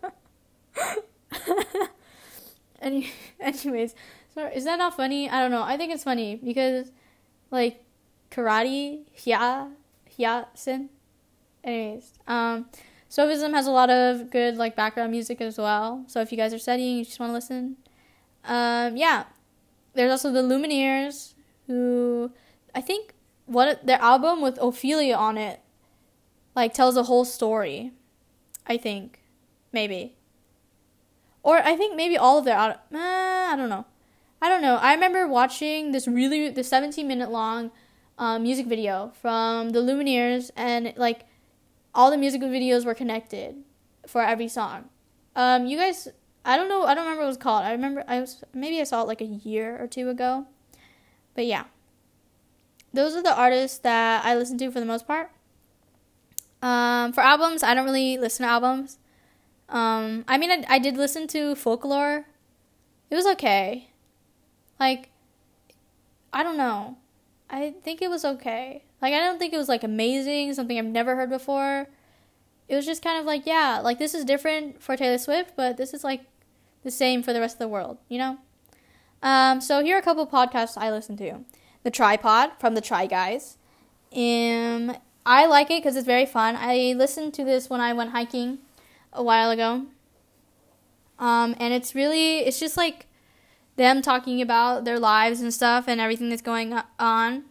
[2.80, 3.94] Any, anyways,
[4.34, 5.30] so is that not funny?
[5.30, 5.62] I don't know.
[5.62, 6.92] I think it's funny because,
[7.50, 7.82] like,
[8.30, 9.72] karate, hya,
[10.16, 10.90] hyacinth.
[11.64, 12.66] Anyways, um,
[13.08, 16.04] Sophism has a lot of good like background music as well.
[16.06, 17.76] So if you guys are studying, you just want to listen.
[18.44, 19.24] Um, yeah,
[19.96, 21.34] there's also the Lumineers,
[21.66, 22.30] who
[22.74, 23.14] I think
[23.46, 25.60] what their album with Ophelia on it,
[26.54, 27.92] like tells a whole story.
[28.66, 29.20] I think,
[29.72, 30.16] maybe.
[31.42, 32.56] Or I think maybe all of their.
[32.58, 33.86] Uh, I don't know.
[34.42, 34.76] I don't know.
[34.76, 37.70] I remember watching this really the 17 minute long
[38.18, 41.26] um, music video from the Lumineers, and like
[41.94, 43.56] all the music videos were connected
[44.06, 44.90] for every song.
[45.34, 46.08] Um, you guys
[46.46, 46.84] I don't know.
[46.84, 47.64] I don't remember what it was called.
[47.64, 50.46] I remember I was maybe I saw it like a year or two ago.
[51.34, 51.64] But yeah.
[52.94, 55.30] Those are the artists that I listen to for the most part.
[56.62, 58.98] Um, for albums, I don't really listen to albums.
[59.68, 62.26] Um, I mean, I, I did listen to Folklore.
[63.10, 63.90] It was okay.
[64.78, 65.10] Like,
[66.32, 66.96] I don't know.
[67.50, 68.84] I think it was okay.
[69.02, 71.88] Like, I don't think it was like amazing, something I've never heard before.
[72.68, 75.76] It was just kind of like, yeah, like this is different for Taylor Swift, but
[75.76, 76.22] this is like
[76.82, 78.38] the same for the rest of the world, you know?
[79.22, 81.40] Um, so here are a couple podcasts I listen to.
[81.82, 83.56] The Tripod from the Try Guys.
[84.14, 86.56] Um, I like it because it's very fun.
[86.58, 88.58] I listened to this when I went hiking
[89.12, 89.86] a while ago.
[91.18, 93.06] Um, and it's really, it's just like
[93.76, 97.44] them talking about their lives and stuff and everything that's going on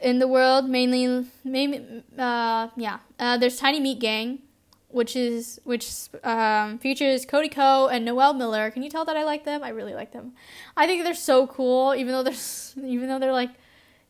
[0.00, 0.68] in the world.
[0.68, 2.98] Mainly, maybe, uh, yeah.
[3.18, 4.40] Uh, there's Tiny Meat Gang,
[4.88, 5.90] which is which
[6.24, 8.70] um, features Cody Ko and Noel Miller.
[8.70, 9.62] Can you tell that I like them?
[9.62, 10.32] I really like them.
[10.76, 12.34] I think they're so cool, even though they're
[12.84, 13.50] even though they're like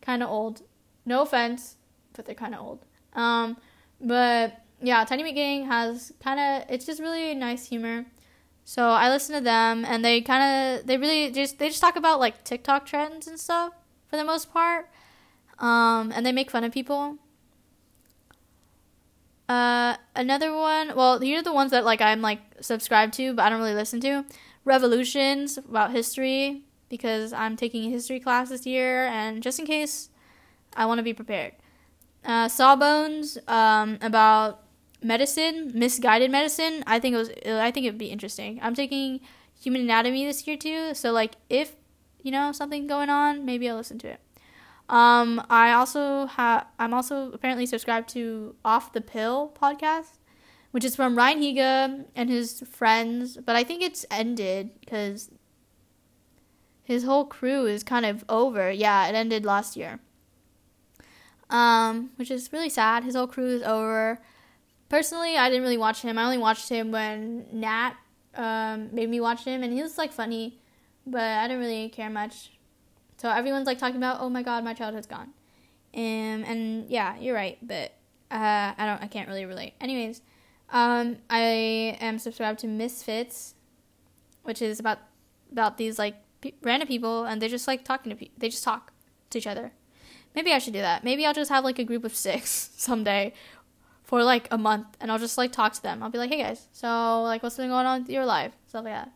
[0.01, 0.63] kind of old.
[1.05, 1.77] No offense,
[2.13, 2.85] but they're kind of old.
[3.15, 3.57] Um,
[4.01, 8.07] but yeah, Tiny Meat Gang has kind of it's just really nice humor.
[8.65, 11.97] So I listen to them, and they kind of they really just they just talk
[11.97, 13.73] about like TikTok trends and stuff
[14.09, 14.91] for the most part.
[15.59, 17.17] Um, and they make fun of people
[19.49, 20.95] uh, another one.
[20.95, 23.75] Well, these are the ones that like I'm like subscribed to, but I don't really
[23.75, 24.25] listen to.
[24.65, 30.11] Revolutions about history because I'm taking a history class this year, and just in case,
[30.77, 31.55] I want to be prepared.
[32.25, 34.63] uh, Sawbones um, about
[35.03, 36.85] medicine, misguided medicine.
[36.87, 37.31] I think it was.
[37.47, 38.59] I think it'd be interesting.
[38.63, 39.21] I'm taking
[39.61, 41.77] human anatomy this year too, so like if
[42.23, 44.21] you know something going on, maybe I'll listen to it.
[44.89, 46.67] Um, I also have.
[46.79, 50.19] I'm also apparently subscribed to Off the Pill podcast,
[50.71, 53.37] which is from Ryan Higa and his friends.
[53.37, 55.31] But I think it's ended because
[56.85, 58.71] his whole crew is kind of over.
[58.71, 60.01] Yeah, it ended last year.
[61.51, 63.05] Um, which is really sad.
[63.05, 64.21] His whole crew is over.
[64.89, 66.17] Personally, I didn't really watch him.
[66.19, 67.93] I only watched him when Nat
[68.35, 70.61] um, made me watch him, and he was like funny,
[71.07, 72.58] but I didn't really care much.
[73.19, 75.33] So everyone's like talking about, oh my god, my childhood's gone.
[75.95, 77.93] Um, and yeah, you're right, but
[78.31, 79.75] uh, I don't, I can't really relate.
[79.81, 80.23] Anyways,
[80.71, 83.55] um, I am subscribed to Misfits,
[84.45, 84.99] which is about
[85.51, 88.35] about these like pe- random people, and they're just like talking to people.
[88.39, 88.93] They just talk
[89.31, 89.73] to each other.
[90.35, 91.03] Maybe I should do that.
[91.03, 93.33] Maybe I'll just have like a group of six someday
[94.05, 96.03] for like a month, and I'll just like talk to them.
[96.03, 98.85] I'll be like, hey guys, so like what's been going on with your life, stuff
[98.85, 99.11] like that.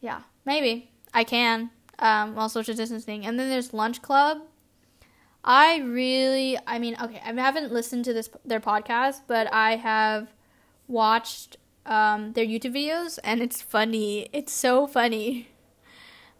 [0.00, 3.24] Yeah, maybe I can um, while social distancing.
[3.26, 4.42] And then there's Lunch Club.
[5.44, 10.32] I really, I mean, okay, I haven't listened to this their podcast, but I have
[10.86, 14.28] watched um, their YouTube videos, and it's funny.
[14.32, 15.48] It's so funny.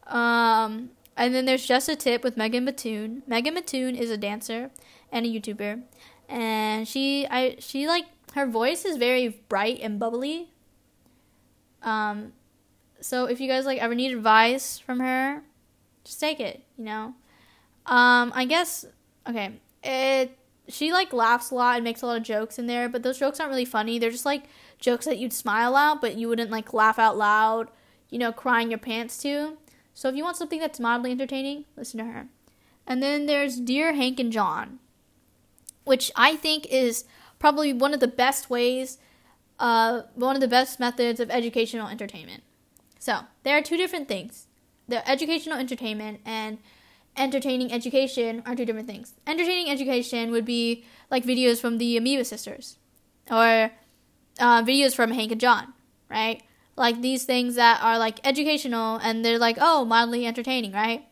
[0.07, 3.23] Um, and then there's just a tip with Megan Batoon.
[3.27, 4.71] Megan Batoon is a dancer
[5.11, 5.83] and a YouTuber,
[6.29, 10.51] and she, I, she like her voice is very bright and bubbly.
[11.83, 12.33] Um,
[13.03, 15.43] so if you guys like ever need advice from her,
[16.05, 17.15] just take it, you know.
[17.87, 18.85] Um, I guess
[19.29, 19.53] okay.
[19.83, 20.39] It
[20.69, 23.19] she like laughs a lot and makes a lot of jokes in there, but those
[23.19, 23.99] jokes aren't really funny.
[23.99, 24.45] They're just like
[24.79, 27.69] jokes that you'd smile at, but you wouldn't like laugh out loud,
[28.11, 29.59] you know, crying your pants to.
[29.95, 32.29] So if you want something that's mildly entertaining, listen to her.
[32.87, 34.79] And then there's Dear Hank and John,
[35.85, 37.05] which I think is
[37.39, 38.99] probably one of the best ways,
[39.59, 42.43] uh, one of the best methods of educational entertainment.
[43.03, 44.47] So there are two different things
[44.87, 46.59] the educational entertainment and
[47.17, 49.15] entertaining education are two different things.
[49.27, 52.79] Entertaining education would be like videos from the Amoeba Sisters
[53.29, 53.73] or
[54.39, 55.73] uh, videos from Hank and John,
[56.09, 56.45] right?
[56.77, 61.05] Like these things that are like educational and they're like, oh, mildly entertaining, right?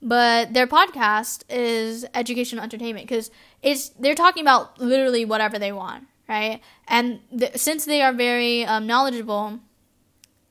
[0.00, 6.04] But their podcast is educational entertainment because it's they're talking about literally whatever they want,
[6.28, 6.60] right?
[6.86, 9.58] And th- since they are very um, knowledgeable,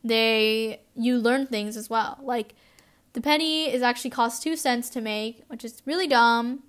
[0.04, 2.18] they you learn things as well.
[2.22, 2.56] Like
[3.14, 6.64] the penny is actually cost two cents to make, which is really dumb.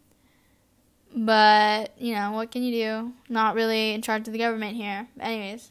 [1.15, 3.13] But, you know, what can you do?
[3.29, 5.09] Not really in charge of the government here.
[5.21, 5.71] Anyways.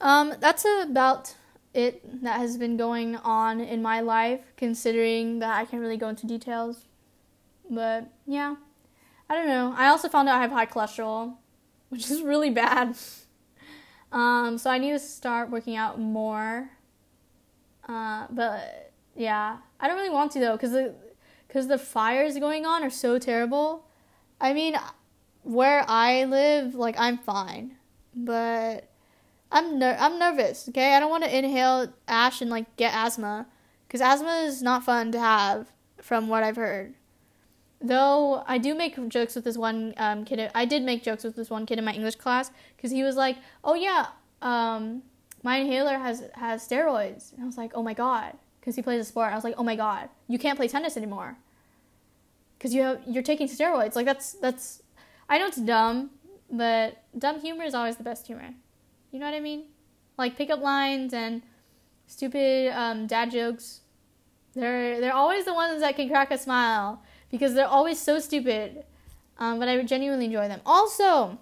[0.00, 1.34] Um, that's about
[1.72, 6.08] it that has been going on in my life, considering that I can't really go
[6.08, 6.86] into details.
[7.70, 8.56] But, yeah.
[9.30, 9.72] I don't know.
[9.76, 11.36] I also found out I have high cholesterol,
[11.88, 12.96] which is really bad.
[14.14, 16.70] um, so I need to start working out more
[17.88, 20.94] uh, but yeah, I don't really want to though, because the
[21.46, 23.86] because the fires going on are so terrible.
[24.40, 24.76] I mean,
[25.42, 27.76] where I live, like I'm fine,
[28.14, 28.90] but
[29.52, 30.68] I'm ner- I'm nervous.
[30.68, 33.46] Okay, I don't want to inhale ash and like get asthma,
[33.86, 35.68] because asthma is not fun to have,
[36.00, 36.94] from what I've heard.
[37.84, 40.50] Though I do make jokes with this one um, kid.
[40.54, 43.14] I did make jokes with this one kid in my English class because he was
[43.14, 44.06] like, "Oh yeah,
[44.40, 45.02] um,
[45.44, 47.32] my inhaler has has steroids.
[47.32, 49.30] And I was like, oh my god, because he plays a sport.
[49.30, 51.36] I was like, oh my god, you can't play tennis anymore
[52.58, 53.94] because you have you're taking steroids.
[53.94, 54.82] Like that's that's
[55.28, 56.10] I know it's dumb,
[56.50, 58.50] but dumb humor is always the best humor.
[59.12, 59.64] You know what I mean?
[60.16, 61.42] Like pickup lines and
[62.06, 63.82] stupid um, dad jokes.
[64.54, 68.84] They're they're always the ones that can crack a smile because they're always so stupid.
[69.38, 70.60] Um, but I genuinely enjoy them.
[70.64, 71.38] Also,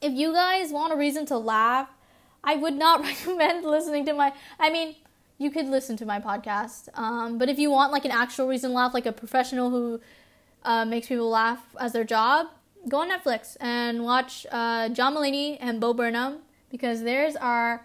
[0.00, 1.88] if you guys want a reason to laugh
[2.42, 4.32] I would not recommend listening to my.
[4.58, 4.96] I mean,
[5.38, 8.70] you could listen to my podcast, um, but if you want like an actual reason
[8.70, 10.00] to laugh, like a professional who
[10.64, 12.48] uh, makes people laugh as their job,
[12.88, 16.38] go on Netflix and watch uh, John Mulaney and Bo Burnham
[16.70, 17.84] because theirs are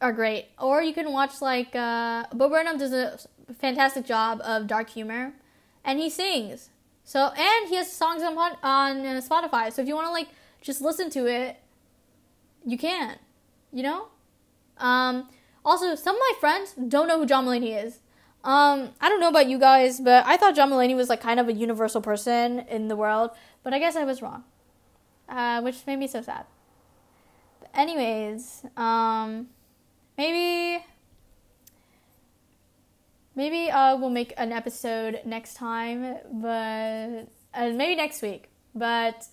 [0.00, 0.46] are great.
[0.58, 3.18] Or you can watch like uh, Bo Burnham does a
[3.58, 5.32] fantastic job of dark humor,
[5.84, 6.70] and he sings.
[7.04, 9.72] So and he has songs on on uh, Spotify.
[9.72, 10.28] So if you want to like
[10.60, 11.56] just listen to it,
[12.64, 13.18] you can
[13.72, 14.08] you know?
[14.78, 15.28] Um,
[15.64, 18.00] also, some of my friends don't know who John Mulaney is.
[18.44, 21.40] Um, I don't know about you guys, but I thought John Mulaney was like kind
[21.40, 23.30] of a universal person in the world,
[23.62, 24.44] but I guess I was wrong.
[25.28, 26.44] Uh, which made me so sad.
[27.60, 29.48] But anyways, um,
[30.18, 30.84] maybe
[33.34, 38.48] maybe uh, we'll make an episode next time, but and maybe next week.
[38.74, 39.26] But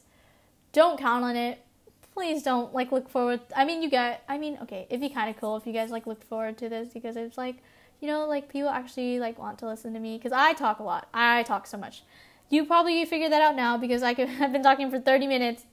[0.74, 1.66] don't count on it.
[2.14, 3.41] Please don't like look forward.
[3.56, 4.24] I mean, you get.
[4.28, 6.70] I mean, okay, it'd be kind of cool if you guys like looked forward to
[6.70, 7.58] this because it's like,
[8.02, 10.84] you know, like people actually like want to listen to me because I talk a
[10.84, 11.08] lot.
[11.14, 12.04] I talk so much.
[12.50, 15.64] You probably figured that out now because I could, I've been talking for 30 minutes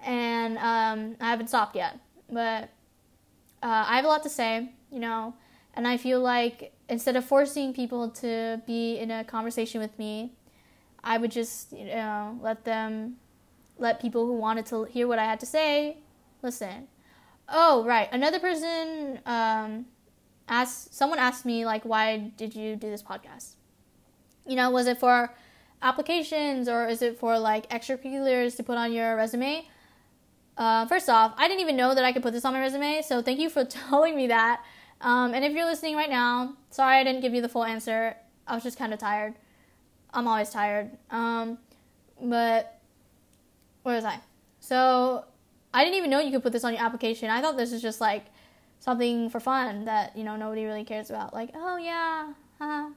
[0.00, 1.98] and um, I haven't stopped yet.
[2.30, 2.70] But
[3.62, 5.34] uh, I have a lot to say, you know,
[5.74, 10.32] and I feel like instead of forcing people to be in a conversation with me,
[11.02, 13.16] I would just, you know, let them,
[13.78, 15.98] let people who wanted to hear what I had to say,
[16.42, 16.88] listen.
[17.48, 18.08] Oh, right.
[18.10, 19.86] Another person um,
[20.48, 23.56] asked, someone asked me, like, why did you do this podcast?
[24.46, 25.34] You know, was it for
[25.82, 29.68] applications or is it for like extracurriculars to put on your resume?
[30.56, 33.02] Uh, first off, I didn't even know that I could put this on my resume,
[33.02, 34.62] so thank you for telling me that.
[35.04, 38.16] Um, and if you're listening right now, sorry I didn't give you the full answer.
[38.46, 39.34] I was just kind of tired.
[40.14, 40.90] I'm always tired.
[41.10, 41.58] Um,
[42.20, 42.80] but
[43.82, 44.18] where was I?
[44.60, 45.26] So
[45.74, 47.28] I didn't even know you could put this on your application.
[47.28, 48.24] I thought this was just like
[48.80, 51.34] something for fun that you know nobody really cares about.
[51.34, 52.90] Like, oh yeah, haha,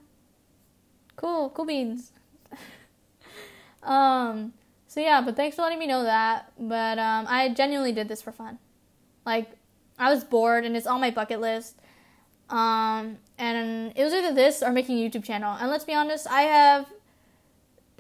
[1.18, 2.14] cool, cool beans.
[3.84, 4.54] um,
[4.88, 6.54] so yeah, but thanks for letting me know that.
[6.58, 8.60] But um, I genuinely did this for fun.
[9.26, 9.52] Like,
[10.00, 11.82] I was bored, and it's on my bucket list.
[12.50, 15.56] Um, and it was either this or making a YouTube channel.
[15.60, 16.88] And let's be honest, I have,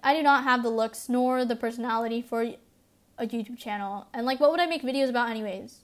[0.04, 4.08] I do not have the looks nor the personality for a YouTube channel.
[4.14, 5.80] And like, what would I make videos about anyways?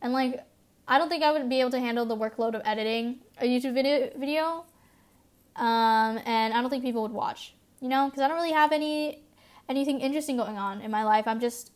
[0.00, 0.44] And like,
[0.88, 3.74] I don't think I would be able to handle the workload of editing a YouTube
[3.74, 4.10] video.
[4.16, 4.64] Video.
[5.56, 7.54] Um, and I don't think people would watch.
[7.80, 9.22] You know, because I don't really have any
[9.68, 11.26] anything interesting going on in my life.
[11.26, 11.72] I'm just,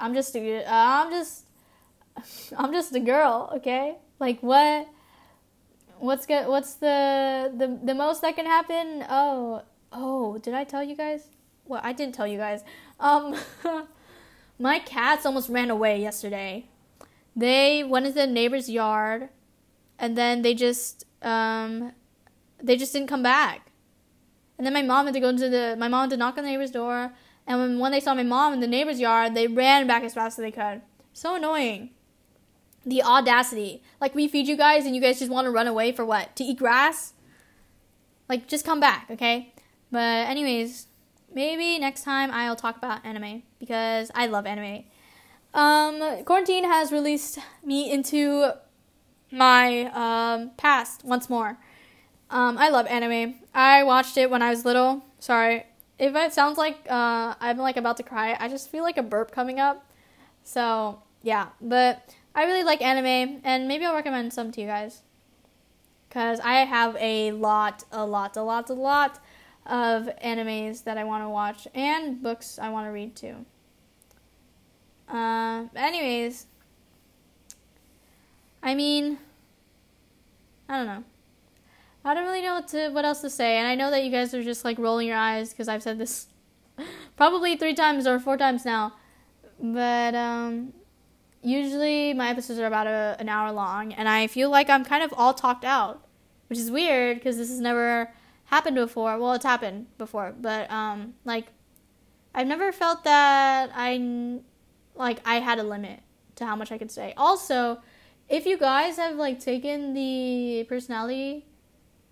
[0.00, 1.44] I'm just, I'm just,
[2.56, 3.50] I'm just a girl.
[3.56, 4.88] Okay, like what?
[6.04, 6.48] What's good?
[6.48, 9.06] What's the the the most that can happen?
[9.08, 11.28] Oh, oh, did I tell you guys?
[11.64, 12.62] Well, I didn't tell you guys.
[13.00, 13.34] Um,
[14.58, 16.66] my cats almost ran away yesterday.
[17.34, 19.30] They went into the neighbor's yard,
[19.98, 21.92] and then they just um,
[22.62, 23.70] they just didn't come back.
[24.58, 26.44] And then my mom had to go into the my mom had to knock on
[26.44, 27.14] the neighbor's door,
[27.46, 30.12] and when when they saw my mom in the neighbor's yard, they ran back as
[30.12, 30.82] fast as they could.
[31.14, 31.93] So annoying.
[32.86, 33.82] The audacity.
[34.00, 36.34] Like we feed you guys and you guys just want to run away for what?
[36.36, 37.14] To eat grass?
[38.28, 39.52] Like just come back, okay?
[39.90, 40.86] But anyways,
[41.32, 44.84] maybe next time I'll talk about anime because I love anime.
[45.52, 48.52] Um, quarantine has released me into
[49.30, 51.58] my um, past once more.
[52.30, 53.36] Um, I love anime.
[53.54, 55.04] I watched it when I was little.
[55.20, 55.64] Sorry
[55.98, 58.36] if it sounds like uh, I'm like about to cry.
[58.38, 59.84] I just feel like a burp coming up.
[60.42, 65.02] So yeah, but I really like anime, and maybe I'll recommend some to you guys.
[66.10, 69.18] Cause I have a lot, a lot, a lot, a lot
[69.66, 73.44] of animes that I want to watch and books I want to read too.
[75.08, 76.46] Uh, anyways,
[78.62, 79.18] I mean,
[80.68, 81.04] I don't know.
[82.04, 84.10] I don't really know what to what else to say, and I know that you
[84.10, 86.28] guys are just like rolling your eyes because I've said this
[87.16, 88.94] probably three times or four times now.
[89.60, 90.74] But um,
[91.44, 95.02] usually my episodes are about a, an hour long, and I feel like I'm kind
[95.02, 96.06] of all talked out,
[96.48, 98.10] which is weird because this has never
[98.46, 99.18] happened before.
[99.18, 101.46] Well, it's happened before, but um, like
[102.34, 104.40] I've never felt that I
[104.94, 106.00] like I had a limit
[106.36, 107.14] to how much I could say.
[107.16, 107.80] Also,
[108.28, 111.44] if you guys have like taken the personality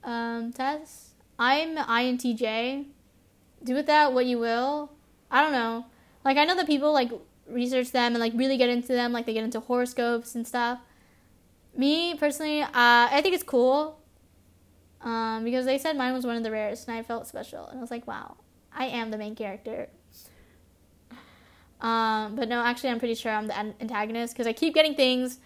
[0.04, 1.10] um, tests.
[1.38, 2.86] I'm INTJ.
[3.64, 4.92] Do with that what you will.
[5.30, 5.86] I don't know.
[6.24, 7.10] Like I know that people like
[7.52, 9.12] research them and like really get into them.
[9.12, 10.78] Like they get into horoscopes and stuff.
[11.76, 13.98] Me personally, uh, I think it's cool.
[15.00, 17.78] Um, because they said mine was one of the rarest, and I felt special, and
[17.78, 18.36] I was like, wow,
[18.72, 19.88] I am the main character.
[21.80, 25.40] Um, but no, actually, I'm pretty sure I'm the antagonist because I keep getting things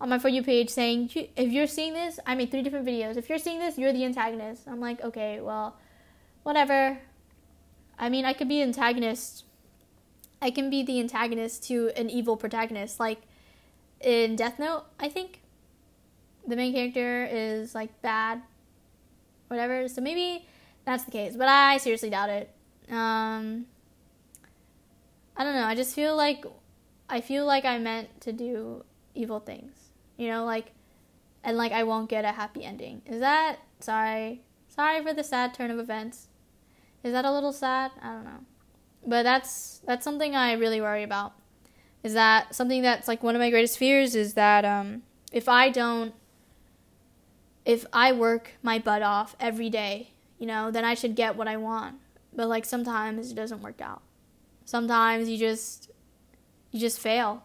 [0.00, 3.16] on my For You page saying, if you're seeing this, I made three different videos.
[3.16, 4.68] If you're seeing this, you're the antagonist.
[4.68, 5.76] I'm like, okay, well,
[6.44, 6.98] whatever.
[7.98, 9.44] I mean, I could be the antagonist.
[10.42, 12.98] I can be the antagonist to an evil protagonist.
[13.00, 13.22] Like
[14.00, 15.40] in Death Note, I think
[16.46, 18.42] the main character is like bad,
[19.48, 19.88] whatever.
[19.88, 20.46] So maybe
[20.84, 22.50] that's the case, but I seriously doubt it.
[22.90, 23.66] Um,
[25.36, 25.64] I don't know.
[25.64, 26.44] I just feel like
[27.08, 28.84] I feel like I meant to do
[29.14, 30.72] evil things you know, like,
[31.42, 33.00] and like I won't get a happy ending.
[33.06, 34.42] Is that sorry?
[34.68, 36.28] Sorry for the sad turn of events.
[37.02, 37.92] Is that a little sad?
[38.02, 38.44] I don't know.
[39.06, 41.32] But that's that's something I really worry about.
[42.02, 45.70] Is that something that's like one of my greatest fears is that um, if I
[45.70, 46.14] don't
[47.64, 51.46] if I work my butt off every day, you know, then I should get what
[51.48, 51.96] I want.
[52.34, 54.02] but like sometimes it doesn't work out.
[54.64, 55.90] Sometimes you just
[56.70, 57.44] you just fail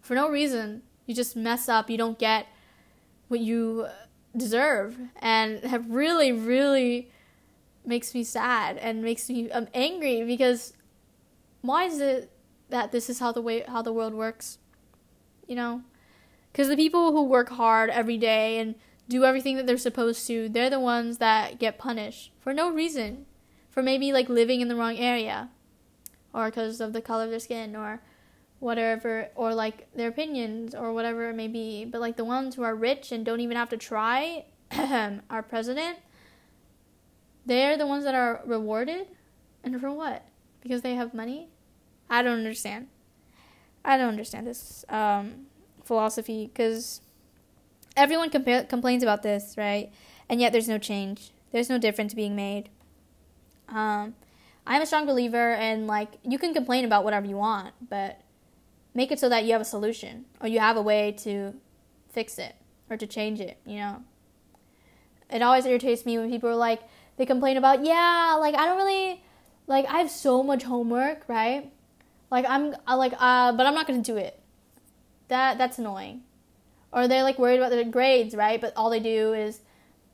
[0.00, 0.82] for no reason.
[1.06, 1.88] You just mess up.
[1.88, 2.46] You don't get
[3.28, 3.86] what you
[4.36, 7.10] deserve, and have really, really
[7.84, 10.74] makes me sad and makes me um, angry because
[11.62, 12.30] why is it
[12.70, 14.58] that this is how the way how the world works?
[15.46, 15.82] You know,
[16.52, 18.74] because the people who work hard every day and
[19.08, 23.26] do everything that they're supposed to, they're the ones that get punished for no reason,
[23.70, 25.48] for maybe like living in the wrong area,
[26.34, 28.02] or because of the color of their skin, or
[28.58, 31.84] whatever, or like their opinions, or whatever it may be.
[31.84, 34.44] But like the ones who are rich and don't even have to try,
[35.30, 35.98] our president,
[37.46, 39.06] they're the ones that are rewarded,
[39.64, 40.22] and for what?
[40.62, 41.48] Because they have money?
[42.10, 42.88] I don't understand.
[43.84, 45.46] I don't understand this um,
[45.84, 47.00] philosophy because
[47.96, 49.90] everyone compa- complains about this, right?
[50.28, 51.30] And yet there's no change.
[51.52, 52.68] There's no difference being made.
[53.68, 54.14] Um,
[54.66, 58.20] I'm a strong believer in like you can complain about whatever you want, but
[58.94, 61.54] make it so that you have a solution or you have a way to
[62.10, 62.54] fix it
[62.90, 63.58] or to change it.
[63.64, 64.02] You know,
[65.30, 66.82] it always irritates me when people are like
[67.16, 69.22] they complain about yeah, like I don't really
[69.68, 71.70] like I have so much homework, right?
[72.30, 74.40] Like I'm I like uh, but I'm not gonna do it.
[75.28, 76.22] That that's annoying
[76.92, 78.60] or they're like worried about their grades, right?
[78.60, 79.60] But all they do is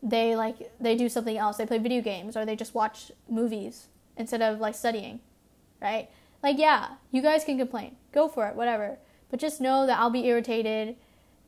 [0.03, 1.57] they like they do something else.
[1.57, 5.21] They play video games or they just watch movies instead of like studying,
[5.81, 6.09] right?
[6.43, 7.97] Like yeah, you guys can complain.
[8.13, 8.99] Go for it, whatever.
[9.31, 10.97] But just know that I'll be irritated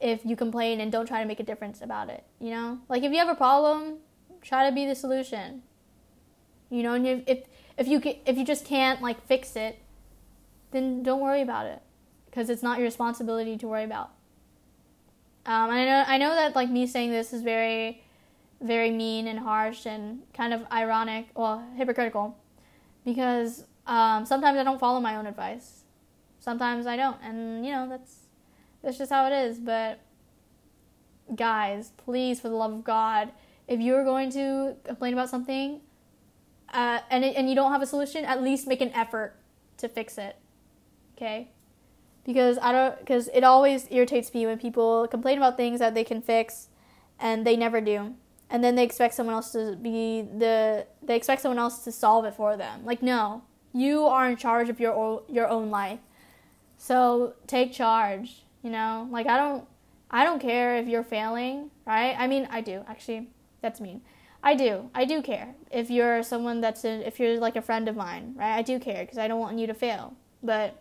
[0.00, 2.78] if you complain and don't try to make a difference about it, you know?
[2.88, 3.98] Like if you have a problem,
[4.42, 5.62] try to be the solution.
[6.68, 7.38] You know, and if if,
[7.76, 9.78] if you if you just can't like fix it,
[10.70, 11.82] then don't worry about it
[12.26, 14.10] because it's not your responsibility to worry about.
[15.44, 18.02] Um, I know I know that like me saying this is very,
[18.60, 22.36] very mean and harsh and kind of ironic, well, hypocritical,
[23.04, 25.84] because um, sometimes I don't follow my own advice.
[26.40, 28.26] Sometimes I don't, and you know that's
[28.82, 29.58] that's just how it is.
[29.58, 30.00] But
[31.34, 33.32] guys, please, for the love of God,
[33.68, 35.80] if you're going to complain about something,
[36.72, 39.36] uh, and it, and you don't have a solution, at least make an effort
[39.78, 40.36] to fix it.
[41.16, 41.50] Okay
[42.26, 46.04] because I don't because it always irritates me when people complain about things that they
[46.04, 46.68] can fix
[47.18, 48.14] and they never do.
[48.50, 52.24] And then they expect someone else to be the they expect someone else to solve
[52.24, 52.84] it for them.
[52.84, 56.00] Like no, you are in charge of your your own life.
[56.78, 59.08] So take charge, you know?
[59.10, 59.64] Like I don't
[60.10, 62.16] I don't care if you're failing, right?
[62.18, 62.84] I mean, I do.
[62.88, 63.30] Actually,
[63.62, 64.02] that's mean.
[64.46, 64.90] I do.
[64.94, 65.56] I do care.
[65.72, 68.54] If you're someone that's if you're like a friend of mine, right?
[68.54, 70.14] I do care because I don't want you to fail.
[70.40, 70.80] But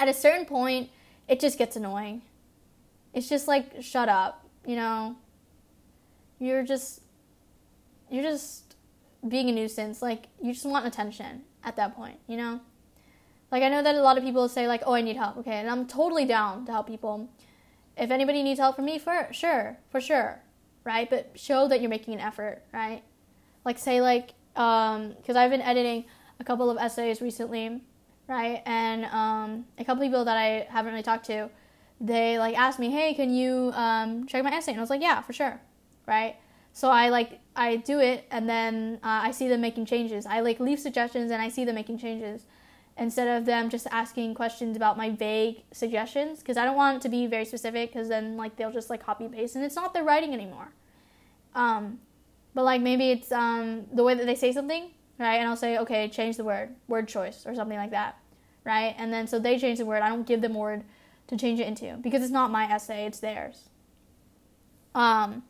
[0.00, 0.90] at a certain point,
[1.28, 2.22] it just gets annoying.
[3.12, 5.14] It's just like, shut up, you know?
[6.40, 7.02] You're just,
[8.10, 8.74] you're just
[9.28, 10.02] being a nuisance.
[10.02, 12.60] Like, you just want attention at that point, you know?
[13.52, 15.58] Like, I know that a lot of people say, like, oh, I need help, okay?
[15.58, 17.28] And I'm totally down to help people.
[17.96, 20.40] If anybody needs help from me, for sure, for sure,
[20.84, 21.08] right?
[21.08, 23.02] But show that you're making an effort, right?
[23.64, 26.04] Like, say, like, um, because I've been editing
[26.38, 27.80] a couple of essays recently
[28.26, 28.62] right?
[28.66, 31.50] And um, a couple people that I haven't really talked to,
[32.00, 35.02] they like asked me, "Hey, can you um, check my essay?" And I was like,
[35.02, 35.60] "Yeah, for sure,"
[36.06, 36.36] right?
[36.72, 40.26] So I like I do it, and then uh, I see them making changes.
[40.26, 42.46] I like leave suggestions, and I see them making changes
[42.96, 47.02] instead of them just asking questions about my vague suggestions because I don't want it
[47.02, 49.94] to be very specific because then like they'll just like copy paste and it's not
[49.94, 50.72] their writing anymore.
[51.54, 52.00] Um,
[52.54, 55.36] but like maybe it's um, the way that they say something right?
[55.36, 58.18] And I'll say, okay, change the word, word choice, or something like that,
[58.64, 58.94] right?
[58.98, 60.02] And then so they change the word.
[60.02, 60.84] I don't give them word
[61.28, 63.68] to change it into because it's not my essay, it's theirs.
[64.94, 65.42] Um,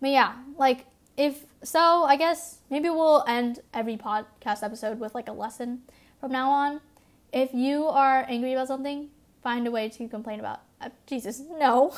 [0.00, 0.86] but yeah, like
[1.16, 5.82] if so, I guess maybe we'll end every podcast episode with like a lesson
[6.20, 6.80] from now on.
[7.32, 9.10] If you are angry about something,
[9.42, 10.60] find a way to complain about.
[10.80, 11.94] Uh, Jesus, no.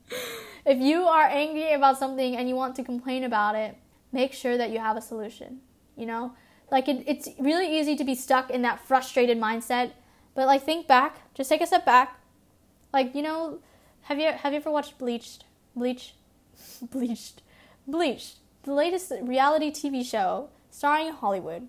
[0.66, 3.76] if you are angry about something and you want to complain about it,
[4.12, 5.60] make sure that you have a solution.
[5.96, 6.32] You know,
[6.70, 9.92] like it, it's really easy to be stuck in that frustrated mindset.
[10.34, 12.20] But like think back, just take a step back.
[12.92, 13.58] Like you know,
[14.02, 15.44] have you have you ever watched Bleached?
[15.76, 16.14] Bleach,
[16.90, 17.42] Bleached,
[17.86, 21.68] Bleached, the latest reality TV show starring Hollywood.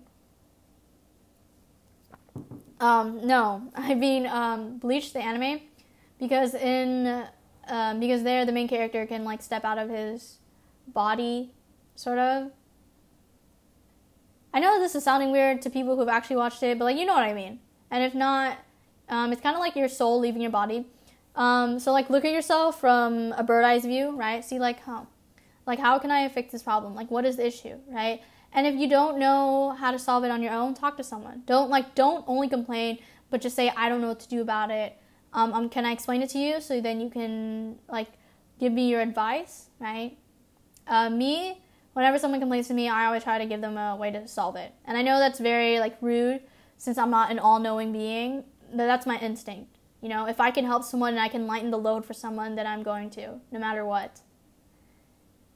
[2.82, 5.60] Um, no, I mean um, Bleach the anime,
[6.18, 7.24] because in
[7.68, 10.38] um, because there the main character can like step out of his
[10.88, 11.52] body,
[11.94, 12.50] sort of,
[14.52, 17.06] I know this is sounding weird to people who've actually watched it, but like you
[17.06, 17.60] know what I mean.
[17.90, 18.58] And if not,
[19.08, 20.86] um, it's kind of like your soul leaving your body.
[21.36, 24.44] Um, so like look at yourself from a bird eye's view, right?
[24.44, 25.06] See like how,
[25.66, 26.96] like how can I fix this problem?
[26.96, 28.20] Like what is the issue, right?
[28.54, 31.42] And if you don't know how to solve it on your own, talk to someone.
[31.46, 32.98] Don't like don't only complain,
[33.30, 34.96] but just say I don't know what to do about it.
[35.32, 38.08] Um, um can I explain it to you so then you can like
[38.60, 40.16] give me your advice, right?
[40.86, 41.62] Uh, me,
[41.94, 44.56] whenever someone complains to me, I always try to give them a way to solve
[44.56, 44.72] it.
[44.84, 46.42] And I know that's very like rude
[46.76, 48.44] since I'm not an all-knowing being.
[48.70, 49.78] But that's my instinct.
[50.00, 52.56] You know, if I can help someone and I can lighten the load for someone,
[52.56, 54.20] then I'm going to, no matter what.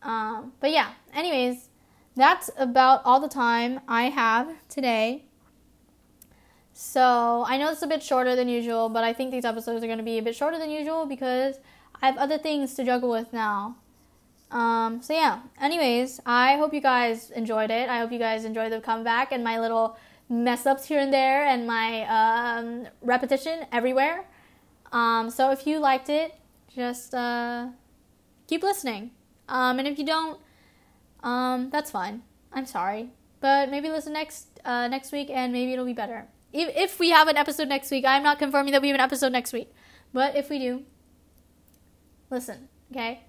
[0.02, 1.68] Um, but yeah, anyways,
[2.16, 5.26] that's about all the time I have today.
[6.72, 9.86] So I know it's a bit shorter than usual, but I think these episodes are
[9.86, 11.58] going to be a bit shorter than usual because
[12.02, 13.76] I have other things to juggle with now.
[14.50, 15.40] Um, so yeah.
[15.60, 17.88] Anyways, I hope you guys enjoyed it.
[17.88, 19.98] I hope you guys enjoyed the comeback and my little
[20.28, 24.24] mess ups here and there and my um, repetition everywhere.
[24.92, 26.34] Um, so if you liked it,
[26.74, 27.68] just uh,
[28.46, 29.10] keep listening.
[29.48, 30.40] Um, and if you don't,
[31.22, 32.22] um, that's fine.
[32.52, 33.10] I'm sorry,
[33.40, 36.26] but maybe listen next uh, next week, and maybe it'll be better.
[36.52, 39.00] If, if we have an episode next week, I'm not confirming that we have an
[39.00, 39.72] episode next week,
[40.12, 40.84] but if we do,
[42.30, 42.68] listen.
[42.90, 43.24] Okay.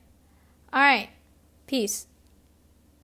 [0.71, 1.09] All right.
[1.65, 2.06] Peace.